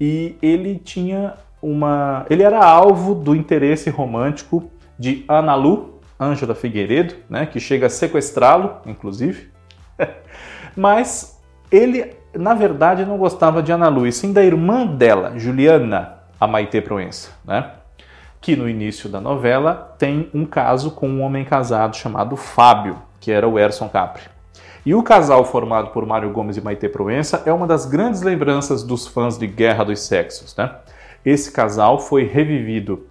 E 0.00 0.36
ele 0.40 0.78
tinha 0.78 1.34
uma. 1.60 2.26
Ele 2.30 2.42
era 2.42 2.64
alvo 2.64 3.14
do 3.14 3.34
interesse 3.34 3.90
romântico 3.90 4.70
de 4.98 5.24
Ana 5.28 5.54
Lu, 5.54 6.00
Ângela 6.20 6.54
Figueiredo, 6.54 7.14
né, 7.28 7.46
que 7.46 7.58
chega 7.58 7.86
a 7.86 7.90
sequestrá-lo, 7.90 8.76
inclusive. 8.86 9.50
Mas 10.76 11.40
ele, 11.70 12.14
na 12.34 12.54
verdade, 12.54 13.04
não 13.04 13.18
gostava 13.18 13.62
de 13.62 13.72
Ana 13.72 13.88
Lu, 13.88 14.06
e 14.06 14.12
sim 14.12 14.32
da 14.32 14.42
irmã 14.44 14.86
dela, 14.86 15.32
Juliana, 15.36 16.14
a 16.40 16.46
Maite 16.46 16.80
Proença, 16.80 17.30
né? 17.44 17.70
que 18.42 18.56
no 18.56 18.68
início 18.68 19.08
da 19.08 19.20
novela 19.20 19.94
tem 19.96 20.28
um 20.34 20.44
caso 20.44 20.90
com 20.90 21.08
um 21.08 21.22
homem 21.22 21.44
casado 21.44 21.96
chamado 21.96 22.36
Fábio, 22.36 22.98
que 23.20 23.30
era 23.30 23.48
o 23.48 23.56
Erson 23.56 23.88
Capri. 23.88 24.24
E 24.84 24.96
o 24.96 25.02
casal 25.02 25.44
formado 25.44 25.90
por 25.90 26.04
Mário 26.04 26.30
Gomes 26.32 26.56
e 26.56 26.60
Maite 26.60 26.88
Proença 26.88 27.44
é 27.46 27.52
uma 27.52 27.68
das 27.68 27.86
grandes 27.86 28.20
lembranças 28.20 28.82
dos 28.82 29.06
fãs 29.06 29.38
de 29.38 29.46
Guerra 29.46 29.84
dos 29.84 30.00
Sexos, 30.00 30.56
né? 30.56 30.74
Esse 31.24 31.52
casal 31.52 32.00
foi 32.00 32.24
revivido 32.24 33.06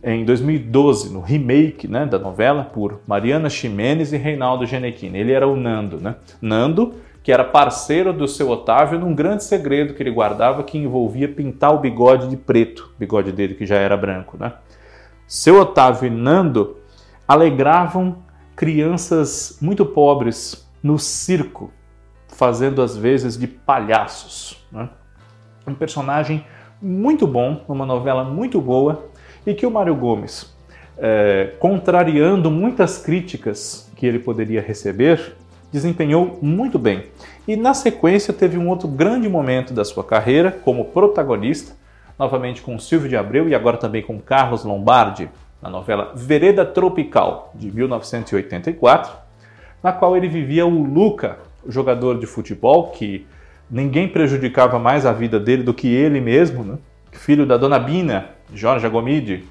em 0.00 0.24
2012 0.24 1.12
no 1.12 1.20
remake 1.20 1.88
né, 1.88 2.06
da 2.06 2.20
novela 2.20 2.62
por 2.62 3.00
Mariana 3.04 3.50
Ximenes 3.50 4.12
e 4.12 4.16
Reinaldo 4.16 4.64
Genequini. 4.64 5.18
Ele 5.18 5.32
era 5.32 5.48
o 5.48 5.56
Nando, 5.56 6.00
né? 6.00 6.14
Nando, 6.40 6.94
que 7.22 7.30
era 7.30 7.44
parceiro 7.44 8.12
do 8.12 8.26
seu 8.26 8.50
Otávio 8.50 8.98
num 8.98 9.14
grande 9.14 9.44
segredo 9.44 9.94
que 9.94 10.02
ele 10.02 10.10
guardava 10.10 10.64
que 10.64 10.76
envolvia 10.76 11.28
pintar 11.28 11.72
o 11.72 11.78
bigode 11.78 12.28
de 12.28 12.36
preto, 12.36 12.92
bigode 12.98 13.30
dele 13.30 13.54
que 13.54 13.64
já 13.64 13.76
era 13.76 13.96
branco, 13.96 14.36
né? 14.38 14.54
Seu 15.26 15.60
Otávio 15.60 16.08
e 16.08 16.10
Nando 16.10 16.76
alegravam 17.26 18.18
crianças 18.56 19.56
muito 19.62 19.86
pobres 19.86 20.68
no 20.82 20.98
circo, 20.98 21.70
fazendo 22.28 22.82
às 22.82 22.96
vezes 22.96 23.38
de 23.38 23.46
palhaços. 23.46 24.62
Né? 24.70 24.88
Um 25.66 25.74
personagem 25.74 26.44
muito 26.80 27.26
bom, 27.26 27.64
uma 27.68 27.86
novela 27.86 28.24
muito 28.24 28.60
boa, 28.60 29.06
e 29.46 29.54
que 29.54 29.64
o 29.64 29.70
Mário 29.70 29.94
Gomes, 29.94 30.54
é, 30.98 31.54
contrariando 31.58 32.50
muitas 32.50 32.98
críticas 32.98 33.90
que 33.96 34.06
ele 34.06 34.18
poderia 34.18 34.60
receber, 34.60 35.36
desempenhou 35.72 36.38
muito 36.42 36.78
bem. 36.78 37.06
E 37.48 37.56
na 37.56 37.74
sequência 37.74 38.32
teve 38.32 38.58
um 38.58 38.68
outro 38.68 38.86
grande 38.86 39.28
momento 39.28 39.72
da 39.72 39.84
sua 39.84 40.04
carreira 40.04 40.52
como 40.52 40.84
protagonista, 40.84 41.74
novamente 42.18 42.60
com 42.62 42.78
Silvio 42.78 43.08
de 43.08 43.16
Abreu 43.16 43.48
e 43.48 43.54
agora 43.54 43.76
também 43.76 44.02
com 44.02 44.20
Carlos 44.20 44.64
Lombardi, 44.64 45.28
na 45.60 45.70
novela 45.70 46.12
Vereda 46.14 46.64
Tropical, 46.64 47.52
de 47.54 47.70
1984, 47.72 49.12
na 49.82 49.92
qual 49.92 50.16
ele 50.16 50.28
vivia 50.28 50.66
o 50.66 50.84
Luca, 50.84 51.38
o 51.64 51.70
jogador 51.70 52.18
de 52.18 52.26
futebol 52.26 52.88
que 52.88 53.26
ninguém 53.70 54.08
prejudicava 54.08 54.78
mais 54.78 55.06
a 55.06 55.12
vida 55.12 55.40
dele 55.40 55.62
do 55.62 55.72
que 55.72 55.88
ele 55.88 56.20
mesmo, 56.20 56.62
né? 56.62 56.78
filho 57.12 57.46
da 57.46 57.56
dona 57.56 57.78
Bina, 57.78 58.30
Jorge 58.52 58.86
Agomide, 58.86 59.44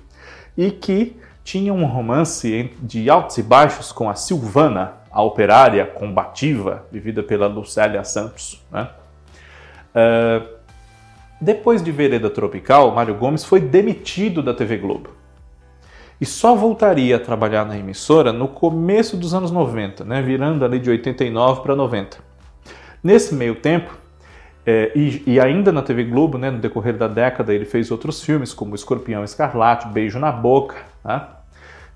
e 0.58 0.70
que 0.72 1.16
tinha 1.44 1.74
um 1.74 1.86
romance 1.86 2.70
de 2.82 3.10
altos 3.10 3.38
e 3.38 3.44
baixos 3.44 3.92
com 3.92 4.10
a 4.10 4.16
Silvana, 4.16 4.94
a 5.12 5.22
operária 5.22 5.86
combativa, 5.86 6.86
vivida 6.92 7.22
pela 7.22 7.48
Lucélia 7.48 8.04
Santos. 8.04 8.64
Né? 8.72 8.88
Uh, 9.94 10.48
depois 11.40 11.84
de 11.84 11.92
Vereda 11.92 12.30
Tropical, 12.30 12.92
Mário 12.94 13.16
Gomes 13.16 13.44
foi 13.44 13.60
demitido 13.60 14.42
da 14.42 14.54
TV 14.54 14.78
Globo. 14.78 15.10
E 16.20 16.26
só 16.26 16.56
voltaria 16.56 17.16
a 17.16 17.20
trabalhar 17.20 17.66
na 17.66 17.78
emissora 17.78 18.32
no 18.32 18.48
começo 18.48 19.18
dos 19.18 19.34
anos 19.34 19.52
90, 19.52 20.06
né? 20.06 20.22
virando 20.22 20.64
ali 20.64 20.80
de 20.80 20.90
89 20.90 21.62
para 21.62 21.76
90. 21.76 22.18
Nesse 23.04 23.34
meio 23.34 23.56
tempo, 23.56 23.98
é, 24.64 24.92
e, 24.96 25.24
e, 25.26 25.40
ainda 25.40 25.72
na 25.72 25.82
TV 25.82 26.04
Globo, 26.04 26.38
né, 26.38 26.52
no 26.52 26.60
decorrer 26.60 26.96
da 26.96 27.08
década, 27.08 27.52
ele 27.52 27.66
fez 27.66 27.90
outros 27.90 28.24
filmes, 28.24 28.54
como 28.54 28.76
Escorpião 28.76 29.24
Escarlate, 29.24 29.88
Beijo 29.88 30.20
na 30.20 30.32
Boca, 30.32 30.76
né? 31.04 31.26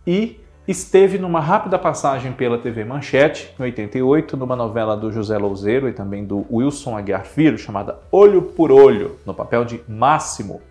e 0.06 0.40
esteve 0.68 1.20
numa 1.20 1.40
rápida 1.40 1.78
passagem 1.78 2.32
pela 2.32 2.58
TV 2.58 2.84
Manchete, 2.84 3.54
em 3.60 3.64
88, 3.64 4.36
numa 4.36 4.56
novela 4.56 4.98
do 4.98 5.12
José 5.12 5.38
Louzeiro 5.38 5.88
e 5.88 5.94
também 5.94 6.26
do 6.26 6.46
Wilson 6.52 6.98
Aguiar 6.98 7.26
Filho, 7.26 7.58
chamada 7.58 8.00
Olho 8.12 8.42
por 8.42 8.72
Olho, 8.72 9.18
no 9.26 9.34
papel 9.34 9.64
de 9.64 9.80
Máximo. 9.88 10.62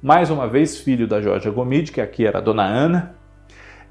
Mais 0.00 0.30
uma 0.30 0.46
vez, 0.46 0.78
filho 0.78 1.08
da 1.08 1.20
Jorge 1.20 1.50
Gomide, 1.50 1.90
que 1.90 2.00
aqui 2.00 2.24
era 2.24 2.38
a 2.38 2.40
Dona 2.40 2.64
Ana, 2.64 3.14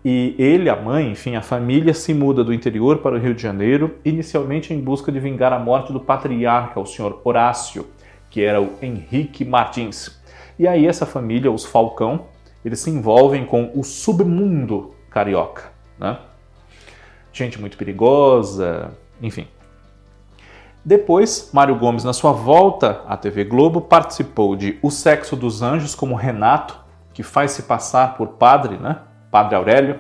E 0.04 0.36
ele, 0.40 0.68
a 0.68 0.76
mãe, 0.76 1.12
enfim, 1.12 1.36
a 1.36 1.44
família 1.44 1.94
se 1.94 2.12
muda 2.12 2.44
do 2.44 2.52
interior 2.52 2.98
para 3.00 3.16
o 3.16 3.20
Rio 3.20 3.36
de 3.36 3.42
Janeiro, 3.44 3.98
inicialmente 4.04 4.74
em 4.74 4.80
busca 4.80 5.12
de 5.12 5.20
vingar 5.20 5.54
a 5.54 5.60
morte 5.60 5.94
do 5.94 6.00
patriarca, 6.00 6.80
o 6.80 6.88
senhor 6.88 7.22
Horácio, 7.24 7.86
que 8.28 8.42
era 8.42 8.60
o 8.60 8.72
Henrique 8.82 9.46
Martins. 9.46 10.20
E 10.58 10.68
aí 10.68 10.88
essa 10.88 11.06
família, 11.06 11.52
os 11.52 11.66
Falcão, 11.66 12.26
eles 12.66 12.80
se 12.80 12.90
envolvem 12.90 13.46
com 13.46 13.72
o 13.76 13.84
submundo 13.84 14.96
carioca, 15.12 15.66
né? 16.00 16.18
Gente 17.32 17.60
muito 17.60 17.78
perigosa, 17.78 18.92
enfim. 19.22 19.48
Depois, 20.84 21.52
Mário 21.54 21.76
Gomes, 21.76 22.04
na 22.04 22.12
sua 22.12 22.32
volta 22.32 23.04
à 23.08 23.16
TV 23.16 23.44
Globo, 23.44 23.82
participou 23.82 24.56
de 24.56 24.80
O 24.82 24.90
Sexo 24.90 25.36
dos 25.36 25.62
Anjos 25.62 25.94
como 25.94 26.16
Renato, 26.16 26.80
que 27.14 27.22
faz 27.22 27.52
se 27.52 27.64
passar 27.64 28.16
por 28.16 28.30
padre, 28.30 28.78
né? 28.78 28.98
Padre 29.30 29.56
Aurélio. 29.56 30.00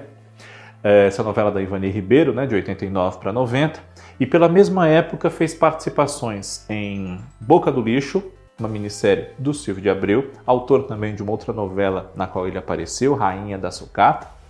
É, 0.84 1.06
essa 1.06 1.22
novela 1.22 1.51
da 1.51 1.62
Ivani 1.62 1.89
Ribeiro, 1.89 2.34
né? 2.34 2.48
De 2.48 2.56
89 2.56 3.20
para 3.20 3.32
90. 3.32 3.80
E 4.20 4.25
pela 4.25 4.50
mesma 4.50 4.88
época 4.88 5.30
fez 5.30 5.53
participações 5.53 6.65
em 6.68 7.20
Boca 7.39 7.72
do 7.72 7.82
Lixo, 7.82 8.24
uma 8.60 8.68
minissérie 8.68 9.30
do 9.38 9.53
Silvio 9.53 9.84
de 9.84 9.89
Abreu, 9.89 10.32
autor 10.46 10.84
também 10.84 11.13
de 11.13 11.22
uma 11.22 11.32
outra 11.32 11.53
novela 11.53 12.12
na 12.15 12.25
qual 12.25 12.48
ele 12.48 12.58
apareceu, 12.58 13.13
Rainha 13.13 13.58
da 13.58 13.70
Sucata. 13.70 14.41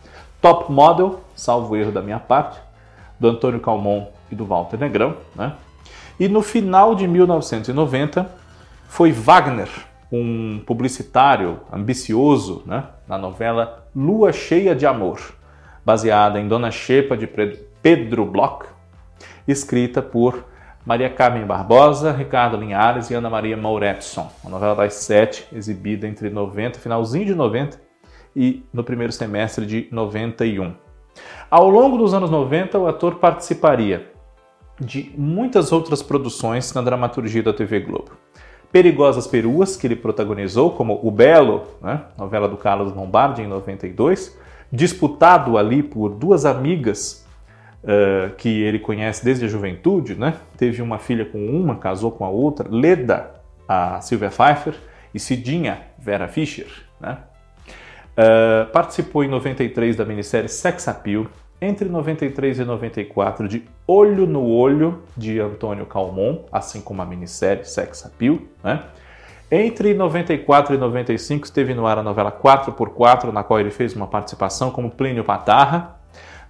Top 0.42 0.72
Model, 0.72 1.22
salvo 1.36 1.76
erro 1.76 1.92
da 1.92 2.02
minha 2.02 2.20
parte, 2.20 2.60
do 3.20 3.28
Antônio 3.28 3.60
Calmon 3.60 4.08
e 4.32 4.36
do 4.36 4.46
Walter 4.46 4.80
Negrão, 4.80 5.16
né? 5.36 5.54
E 6.20 6.28
no 6.28 6.42
final 6.42 6.96
de 6.96 7.08
1990 7.08 8.30
foi 8.88 9.12
Wagner, 9.12 9.70
um 10.12 10.62
publicitário 10.66 11.62
ambicioso, 11.72 12.64
né, 12.66 12.86
na 13.08 13.18
novela 13.18 13.88
Lua 13.96 14.34
Cheia 14.34 14.76
de 14.76 14.86
Amor, 14.86 15.20
baseada 15.86 16.40
em 16.40 16.48
Dona 16.48 16.70
Xepa 16.70 17.16
de 17.16 17.28
Pedro 17.82 18.26
Bloch, 18.26 18.66
escrita 19.48 20.02
por 20.02 20.46
Maria 20.86 21.10
Carmen 21.10 21.46
Barbosa, 21.46 22.12
Ricardo 22.12 22.58
Linhares 22.58 23.10
e 23.10 23.14
Ana 23.14 23.30
Maria 23.30 23.56
Mauretson. 23.56 24.32
Uma 24.44 24.52
novela 24.52 24.76
das 24.76 24.96
sete, 24.96 25.48
exibida 25.54 26.08
entre 26.08 26.30
90, 26.30 26.80
finalzinho 26.80 27.26
de 27.26 27.36
90 27.36 27.91
e 28.36 28.64
no 28.74 28.84
primeiro 28.84 29.12
semestre 29.12 29.66
de 29.66 29.88
91. 29.92 30.74
Ao 31.50 31.70
longo 31.70 31.98
dos 31.98 32.14
anos 32.14 32.30
90, 32.30 32.80
o 32.80 32.88
ator 32.88 33.16
participaria 33.16 34.12
de 34.80 35.14
muitas 35.18 35.72
outras 35.72 36.02
produções 36.02 36.74
na 36.74 36.82
dramaturgia 36.82 37.44
da 37.44 37.54
TV 37.54 37.82
Globo. 37.82 38.12
Perigosas 38.72 39.28
Peruas, 39.28 39.76
que 39.76 39.86
ele 39.86 39.96
protagonizou, 39.96 40.72
como 40.72 41.00
O 41.04 41.12
Belo, 41.12 41.64
né, 41.82 42.06
novela 42.18 42.48
do 42.48 42.56
Carlos 42.56 42.94
Lombardi, 42.94 43.42
em 43.42 43.48
92, 43.48 44.40
disputado 44.72 45.58
ali 45.58 45.84
por 45.84 46.10
duas 46.10 46.46
amigas 46.46 47.28
uh, 47.84 48.34
que 48.36 48.62
ele 48.62 48.80
conhece 48.80 49.24
desde 49.24 49.46
a 49.46 49.48
juventude, 49.48 50.16
né? 50.16 50.36
teve 50.56 50.82
uma 50.82 50.98
filha 50.98 51.26
com 51.26 51.46
uma, 51.46 51.76
casou 51.76 52.12
com 52.12 52.24
a 52.24 52.30
outra, 52.30 52.70
Leda, 52.70 53.32
a 53.68 54.00
Sylvia 54.00 54.30
Pfeiffer, 54.30 54.76
e 55.14 55.20
Cidinha, 55.20 55.82
Vera 56.00 56.30
Fischer. 56.30 56.68
Né? 57.00 57.18
Uh, 58.22 58.70
participou 58.72 59.24
em 59.24 59.28
93 59.28 59.96
da 59.96 60.06
minissérie 60.06 60.48
Sex 60.48 60.88
Appeal, 60.88 61.26
entre 61.60 61.90
93 61.90 62.60
e 62.60 62.64
94 62.64 63.48
de 63.48 63.64
Olho 63.88 64.28
no 64.28 64.46
Olho, 64.46 65.02
de 65.18 65.40
Antônio 65.40 65.88
Calmon, 65.88 66.44
assim 66.52 66.82
como 66.82 67.02
a 67.02 67.06
minissérie 67.06 67.66
Sex 67.66 68.06
Appeal. 68.06 68.38
Né? 68.64 68.84
Entre 69.50 69.96
94 69.96 70.76
e 70.76 70.78
95 70.78 71.46
esteve 71.46 71.74
no 71.74 71.88
ar 71.88 71.98
a 71.98 72.04
novela 72.04 72.32
4x4, 72.32 73.32
na 73.32 73.44
qual 73.44 73.60
ele 73.60 73.72
fez 73.72 73.96
uma 73.96 74.06
participação 74.06 74.70
como 74.70 74.92
Plínio 74.92 75.24
Patarra. 75.24 76.00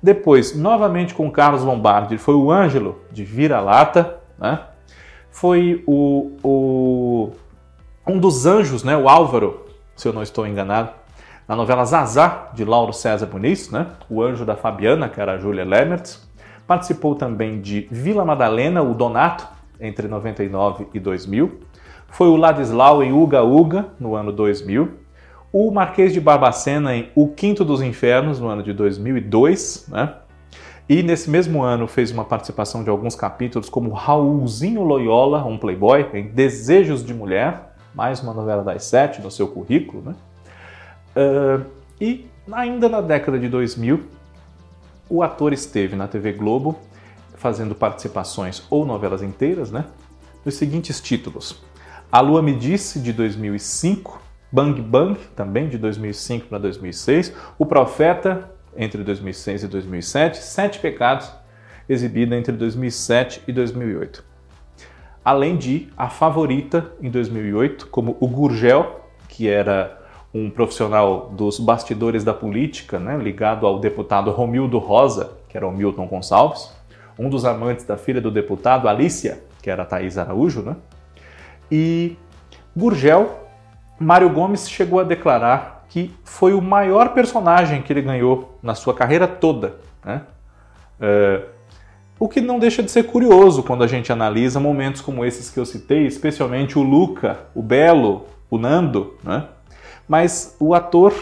Depois, 0.03 0.53
novamente 0.53 1.13
com 1.13 1.31
Carlos 1.31 1.63
Lombardi, 1.63 2.17
foi 2.17 2.35
o 2.35 2.51
Ângelo, 2.51 3.01
de 3.11 3.23
Vira-Lata. 3.23 4.19
Né? 4.37 4.59
Foi 5.29 5.83
o, 5.87 6.31
o, 6.43 7.31
um 8.05 8.17
dos 8.17 8.45
anjos, 8.45 8.83
né? 8.83 8.97
o 8.97 9.07
Álvaro, 9.07 9.67
se 9.95 10.07
eu 10.07 10.11
não 10.11 10.21
estou 10.21 10.45
enganado, 10.45 11.00
na 11.47 11.55
novela 11.55 11.83
Zazá, 11.83 12.49
de 12.53 12.63
Lauro 12.63 12.93
César 12.93 13.27
Muniz, 13.31 13.69
né? 13.69 13.87
o 14.09 14.21
anjo 14.21 14.45
da 14.45 14.55
Fabiana, 14.55 15.09
que 15.09 15.19
era 15.19 15.33
a 15.33 15.37
Júlia 15.37 15.65
Lemertz. 15.65 16.29
Participou 16.65 17.15
também 17.15 17.59
de 17.59 17.87
Vila 17.91 18.23
Madalena, 18.23 18.81
o 18.81 18.93
Donato, 18.93 19.47
entre 19.79 20.07
99 20.07 20.87
e 20.93 20.99
2000. 20.99 21.59
Foi 22.07 22.27
o 22.27 22.35
Ladislau 22.35 23.03
em 23.03 23.11
Uga 23.11 23.43
Uga, 23.43 23.87
no 23.99 24.15
ano 24.15 24.31
2000. 24.31 24.99
O 25.51 25.71
Marquês 25.71 26.13
de 26.13 26.21
Barbacena 26.21 26.95
em 26.95 27.09
O 27.15 27.29
Quinto 27.29 27.65
dos 27.65 27.81
Infernos, 27.81 28.39
no 28.39 28.47
ano 28.47 28.63
de 28.63 28.71
2002. 28.71 29.87
Né? 29.89 30.13
E 30.87 31.01
nesse 31.03 31.29
mesmo 31.29 31.61
ano 31.61 31.87
fez 31.87 32.11
uma 32.11 32.23
participação 32.23 32.83
de 32.83 32.89
alguns 32.89 33.15
capítulos, 33.15 33.69
como 33.69 33.91
Raulzinho 33.91 34.83
Loyola, 34.83 35.43
um 35.45 35.57
playboy, 35.57 36.07
em 36.13 36.27
Desejos 36.27 37.03
de 37.03 37.13
Mulher, 37.13 37.73
mais 37.93 38.21
uma 38.21 38.33
novela 38.33 38.63
das 38.63 38.83
sete 38.83 39.21
no 39.21 39.31
seu 39.31 39.47
currículo. 39.47 40.03
Né? 40.03 40.15
Uh, 41.15 41.65
e 41.99 42.25
ainda 42.51 42.87
na 42.87 43.01
década 43.01 43.37
de 43.37 43.49
2000, 43.49 44.03
o 45.09 45.21
ator 45.21 45.53
esteve 45.53 45.95
na 45.95 46.07
TV 46.07 46.31
Globo 46.33 46.79
fazendo 47.35 47.75
participações 47.75 48.63
ou 48.69 48.85
novelas 48.85 49.21
inteiras, 49.21 49.71
né? 49.71 49.85
Nos 50.45 50.55
seguintes 50.55 51.01
títulos: 51.01 51.61
A 52.11 52.21
Lua 52.21 52.41
Me 52.41 52.55
Disse, 52.55 52.99
de 52.99 53.11
2005, 53.11 54.21
Bang 54.51 54.81
Bang, 54.81 55.19
também 55.35 55.67
de 55.67 55.77
2005 55.77 56.47
para 56.47 56.57
2006, 56.59 57.33
O 57.57 57.65
Profeta, 57.65 58.51
entre 58.75 59.03
2006 59.03 59.63
e 59.63 59.67
2007, 59.67 60.37
Sete 60.37 60.79
Pecados, 60.79 61.31
exibida 61.89 62.35
entre 62.35 62.53
2007 62.53 63.43
e 63.47 63.51
2008. 63.51 64.23
Além 65.23 65.57
de 65.57 65.89
A 65.95 66.09
Favorita, 66.09 66.91
em 67.01 67.09
2008, 67.09 67.87
como 67.87 68.17
O 68.19 68.27
Gurgel, 68.27 69.01
que 69.27 69.47
era 69.47 70.00
um 70.33 70.49
profissional 70.49 71.29
dos 71.31 71.59
bastidores 71.59 72.23
da 72.23 72.33
política, 72.33 72.99
né, 72.99 73.17
ligado 73.17 73.67
ao 73.67 73.79
deputado 73.79 74.31
Romildo 74.31 74.77
Rosa, 74.77 75.33
que 75.49 75.57
era 75.57 75.67
o 75.67 75.71
Milton 75.71 76.07
Gonçalves, 76.07 76.71
um 77.19 77.29
dos 77.29 77.45
amantes 77.45 77.85
da 77.85 77.97
filha 77.97 78.21
do 78.21 78.31
deputado, 78.31 78.87
Alicia, 78.87 79.43
que 79.61 79.69
era 79.69 79.83
a 79.83 79.85
Thaís 79.85 80.17
Araújo, 80.17 80.61
né? 80.61 80.75
E 81.69 82.17
Gurgel, 82.75 83.47
Mário 83.99 84.29
Gomes 84.29 84.69
chegou 84.69 84.99
a 84.99 85.03
declarar 85.03 85.85
que 85.89 86.13
foi 86.23 86.53
o 86.53 86.61
maior 86.61 87.09
personagem 87.09 87.81
que 87.81 87.91
ele 87.91 88.01
ganhou 88.01 88.57
na 88.63 88.73
sua 88.73 88.93
carreira 88.93 89.27
toda, 89.27 89.75
né? 90.03 90.21
É, 90.99 91.43
o 92.17 92.29
que 92.29 92.39
não 92.39 92.59
deixa 92.59 92.81
de 92.81 92.89
ser 92.89 93.03
curioso 93.03 93.63
quando 93.63 93.83
a 93.83 93.87
gente 93.87 94.11
analisa 94.11 94.59
momentos 94.59 95.01
como 95.01 95.25
esses 95.25 95.49
que 95.49 95.59
eu 95.59 95.65
citei, 95.65 96.05
especialmente 96.05 96.77
o 96.77 96.83
Luca, 96.83 97.39
o 97.53 97.61
Belo, 97.61 98.27
o 98.49 98.57
Nando, 98.57 99.15
né? 99.23 99.47
Mas 100.11 100.57
o 100.59 100.75
ator, 100.75 101.13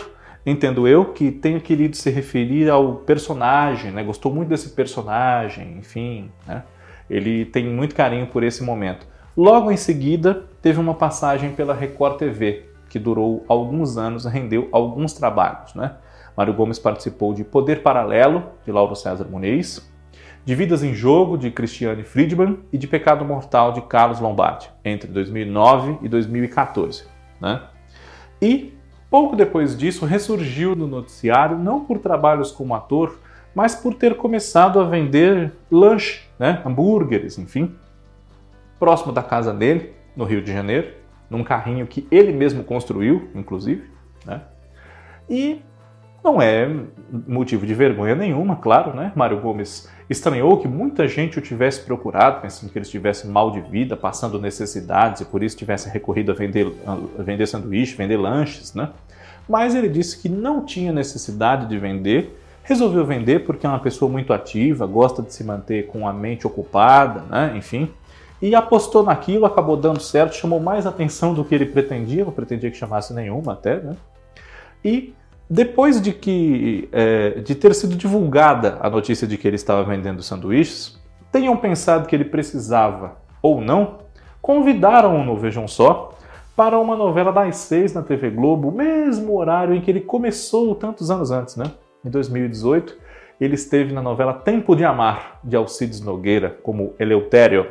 entendo 0.43 0.88
eu, 0.88 1.13
que 1.13 1.30
tenha 1.30 1.60
querido 1.60 1.95
se 1.95 2.10
referir 2.10 2.71
ao 2.71 2.95
personagem, 2.95 3.91
né? 3.91 4.02
gostou 4.02 4.34
muito 4.34 4.49
desse 4.49 4.69
personagem, 4.69 5.78
enfim, 5.78 6.32
né? 6.47 6.63
ele 7.08 7.45
tem 7.45 7.67
muito 7.67 7.93
carinho 7.93 8.25
por 8.25 8.41
esse 8.41 8.63
momento. 8.63 9.06
Logo 9.38 9.71
em 9.71 9.78
seguida, 9.78 10.43
teve 10.60 10.80
uma 10.80 10.95
passagem 10.95 11.52
pela 11.52 11.75
Record 11.75 12.17
TV, 12.17 12.65
que 12.89 12.97
durou 12.97 13.45
alguns 13.47 13.95
anos, 13.95 14.25
rendeu 14.25 14.67
alguns 14.71 15.13
trabalhos. 15.13 15.75
Né? 15.75 15.93
Mário 16.36 16.56
Gomes 16.56 16.80
participou 16.80 17.32
de 17.32 17.43
Poder 17.43 17.84
Paralelo, 17.84 18.43
de 18.65 18.71
Lauro 18.71 18.95
César 18.95 19.28
Muniz, 19.30 19.88
de 20.43 20.56
Vidas 20.56 20.82
em 20.82 20.95
Jogo, 20.95 21.38
de 21.38 21.52
Cristiane 21.52 22.02
Friedman, 22.02 22.58
e 22.73 22.78
de 22.80 22.88
Pecado 22.88 23.23
Mortal, 23.23 23.71
de 23.71 23.84
Carlos 23.84 24.19
Lombardi, 24.19 24.67
entre 24.84 25.12
2009 25.12 25.99
e 26.02 26.10
2014. 26.10 27.06
Né? 27.39 27.62
E 28.41 28.78
Pouco 29.09 29.35
depois 29.35 29.75
disso, 29.75 30.05
ressurgiu 30.05 30.75
no 30.75 30.87
noticiário 30.87 31.57
não 31.57 31.83
por 31.83 31.97
trabalhos 31.97 32.51
como 32.51 32.75
ator, 32.75 33.17
mas 33.55 33.75
por 33.75 33.95
ter 33.95 34.15
começado 34.15 34.79
a 34.79 34.83
vender 34.83 35.51
lanche, 35.71 36.21
né, 36.37 36.61
hambúrgueres, 36.63 37.37
enfim, 37.39 37.75
próximo 38.79 39.11
da 39.11 39.23
casa 39.23 39.53
dele, 39.53 39.93
no 40.15 40.23
Rio 40.25 40.41
de 40.41 40.53
Janeiro, 40.53 40.93
num 41.29 41.43
carrinho 41.43 41.87
que 41.87 42.07
ele 42.11 42.31
mesmo 42.31 42.63
construiu, 42.63 43.29
inclusive, 43.33 43.89
né? 44.25 44.41
E 45.29 45.61
não 46.23 46.41
é 46.41 46.69
motivo 47.27 47.65
de 47.65 47.73
vergonha 47.73 48.15
nenhuma, 48.15 48.55
claro, 48.55 48.93
né? 48.93 49.12
Mário 49.15 49.39
Gomes 49.39 49.89
estranhou 50.10 50.58
que 50.58 50.67
muita 50.67 51.08
gente 51.08 51.39
o 51.39 51.41
tivesse 51.41 51.82
procurado, 51.82 52.41
pensando 52.41 52.71
que 52.71 52.77
ele 52.77 52.86
estivesse 52.86 53.27
mal 53.27 53.51
de 53.51 53.62
vida, 53.62 53.95
passando 53.95 54.39
necessidades 54.39 55.21
e 55.21 55.25
por 55.25 55.43
isso 55.43 55.55
tivesse 55.55 55.89
recorrido 55.89 56.32
a 56.32 56.36
vender, 56.36 56.73
a 56.86 57.23
vender 57.23 57.47
sanduíche, 57.47 57.95
vender 57.95 58.17
lanches, 58.17 58.73
né? 58.73 58.89
Mas 59.47 59.75
ele 59.75 59.89
disse 59.89 60.19
que 60.19 60.29
não 60.29 60.65
tinha 60.65 60.91
necessidade 60.91 61.67
de 61.67 61.77
vender, 61.77 62.38
resolveu 62.63 63.05
vender 63.05 63.45
porque 63.45 63.65
é 63.65 63.69
uma 63.69 63.79
pessoa 63.79 64.12
muito 64.12 64.34
ativa, 64.34 64.86
gosta 64.86 65.21
de 65.21 65.34
se 65.34 65.43
manter 65.43 65.88
com 65.88 66.08
a 66.08 66.13
mente 66.13 66.45
ocupada, 66.45 67.21
né? 67.29 67.53
Enfim, 67.55 67.91
e 68.41 68.55
apostou 68.55 69.03
naquilo, 69.03 69.45
acabou 69.45 69.75
dando 69.75 69.99
certo, 69.99 70.36
chamou 70.36 70.60
mais 70.60 70.86
atenção 70.86 71.34
do 71.34 71.43
que 71.43 71.53
ele 71.53 71.65
pretendia, 71.65 72.25
não 72.25 72.32
pretendia 72.32 72.69
que 72.71 72.77
chamasse 72.77 73.13
nenhuma 73.13 73.53
até, 73.53 73.77
né? 73.79 73.95
E 74.84 75.13
Depois 75.49 75.99
de 75.99 76.13
que 76.13 76.88
é, 76.91 77.39
de 77.39 77.55
ter 77.55 77.73
sido 77.73 77.95
divulgada 77.95 78.77
a 78.81 78.89
notícia 78.89 79.25
de 79.25 79.35
que 79.35 79.47
ele 79.47 79.55
estava 79.55 79.83
vendendo 79.83 80.21
sanduíches, 80.21 80.99
tenham 81.31 81.57
pensado 81.57 82.07
que 82.07 82.15
ele 82.15 82.25
precisava 82.25 83.17
ou 83.41 83.59
não, 83.59 83.99
convidaram-o 84.41 85.23
no 85.23 85.35
Vejam 85.35 85.67
Só 85.67 86.13
para 86.55 86.77
uma 86.77 86.95
novela 86.95 87.31
das 87.31 87.55
seis 87.55 87.93
na 87.93 88.03
TV 88.03 88.29
Globo, 88.29 88.71
mesmo 88.71 89.38
horário 89.38 89.73
em 89.73 89.81
que 89.81 89.89
ele 89.89 90.01
começou 90.01 90.75
tantos 90.75 91.09
anos 91.09 91.31
antes, 91.31 91.55
né? 91.55 91.71
Em 92.05 92.09
2018, 92.09 92.95
ele 93.39 93.55
esteve 93.55 93.93
na 93.93 94.01
novela 94.01 94.33
Tempo 94.33 94.75
de 94.75 94.83
Amar, 94.83 95.39
de 95.43 95.55
Alcides 95.55 96.01
Nogueira, 96.01 96.57
como 96.62 96.93
Eleutério. 96.99 97.65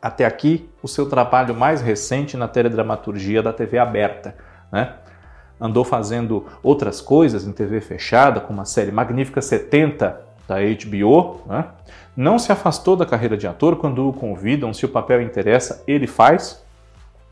Até 0.00 0.24
aqui, 0.24 0.68
o 0.82 0.88
seu 0.88 1.08
trabalho 1.08 1.54
mais 1.54 1.82
recente 1.82 2.36
na 2.36 2.46
teledramaturgia 2.46 3.42
da 3.42 3.52
TV 3.52 3.76
aberta, 3.76 4.36
né? 4.72 4.94
Andou 5.60 5.84
fazendo 5.84 6.44
outras 6.62 7.00
coisas 7.00 7.46
em 7.46 7.52
TV 7.52 7.80
fechada, 7.80 8.40
como 8.40 8.60
a 8.60 8.64
série 8.64 8.92
Magnífica 8.92 9.40
70 9.40 10.20
da 10.46 10.56
HBO, 10.60 11.40
né? 11.46 11.66
não 12.16 12.38
se 12.38 12.52
afastou 12.52 12.96
da 12.96 13.04
carreira 13.04 13.36
de 13.36 13.46
ator 13.46 13.76
quando 13.76 14.08
o 14.08 14.12
convidam, 14.12 14.72
se 14.72 14.84
o 14.84 14.88
papel 14.88 15.20
interessa, 15.20 15.82
ele 15.86 16.06
faz, 16.06 16.64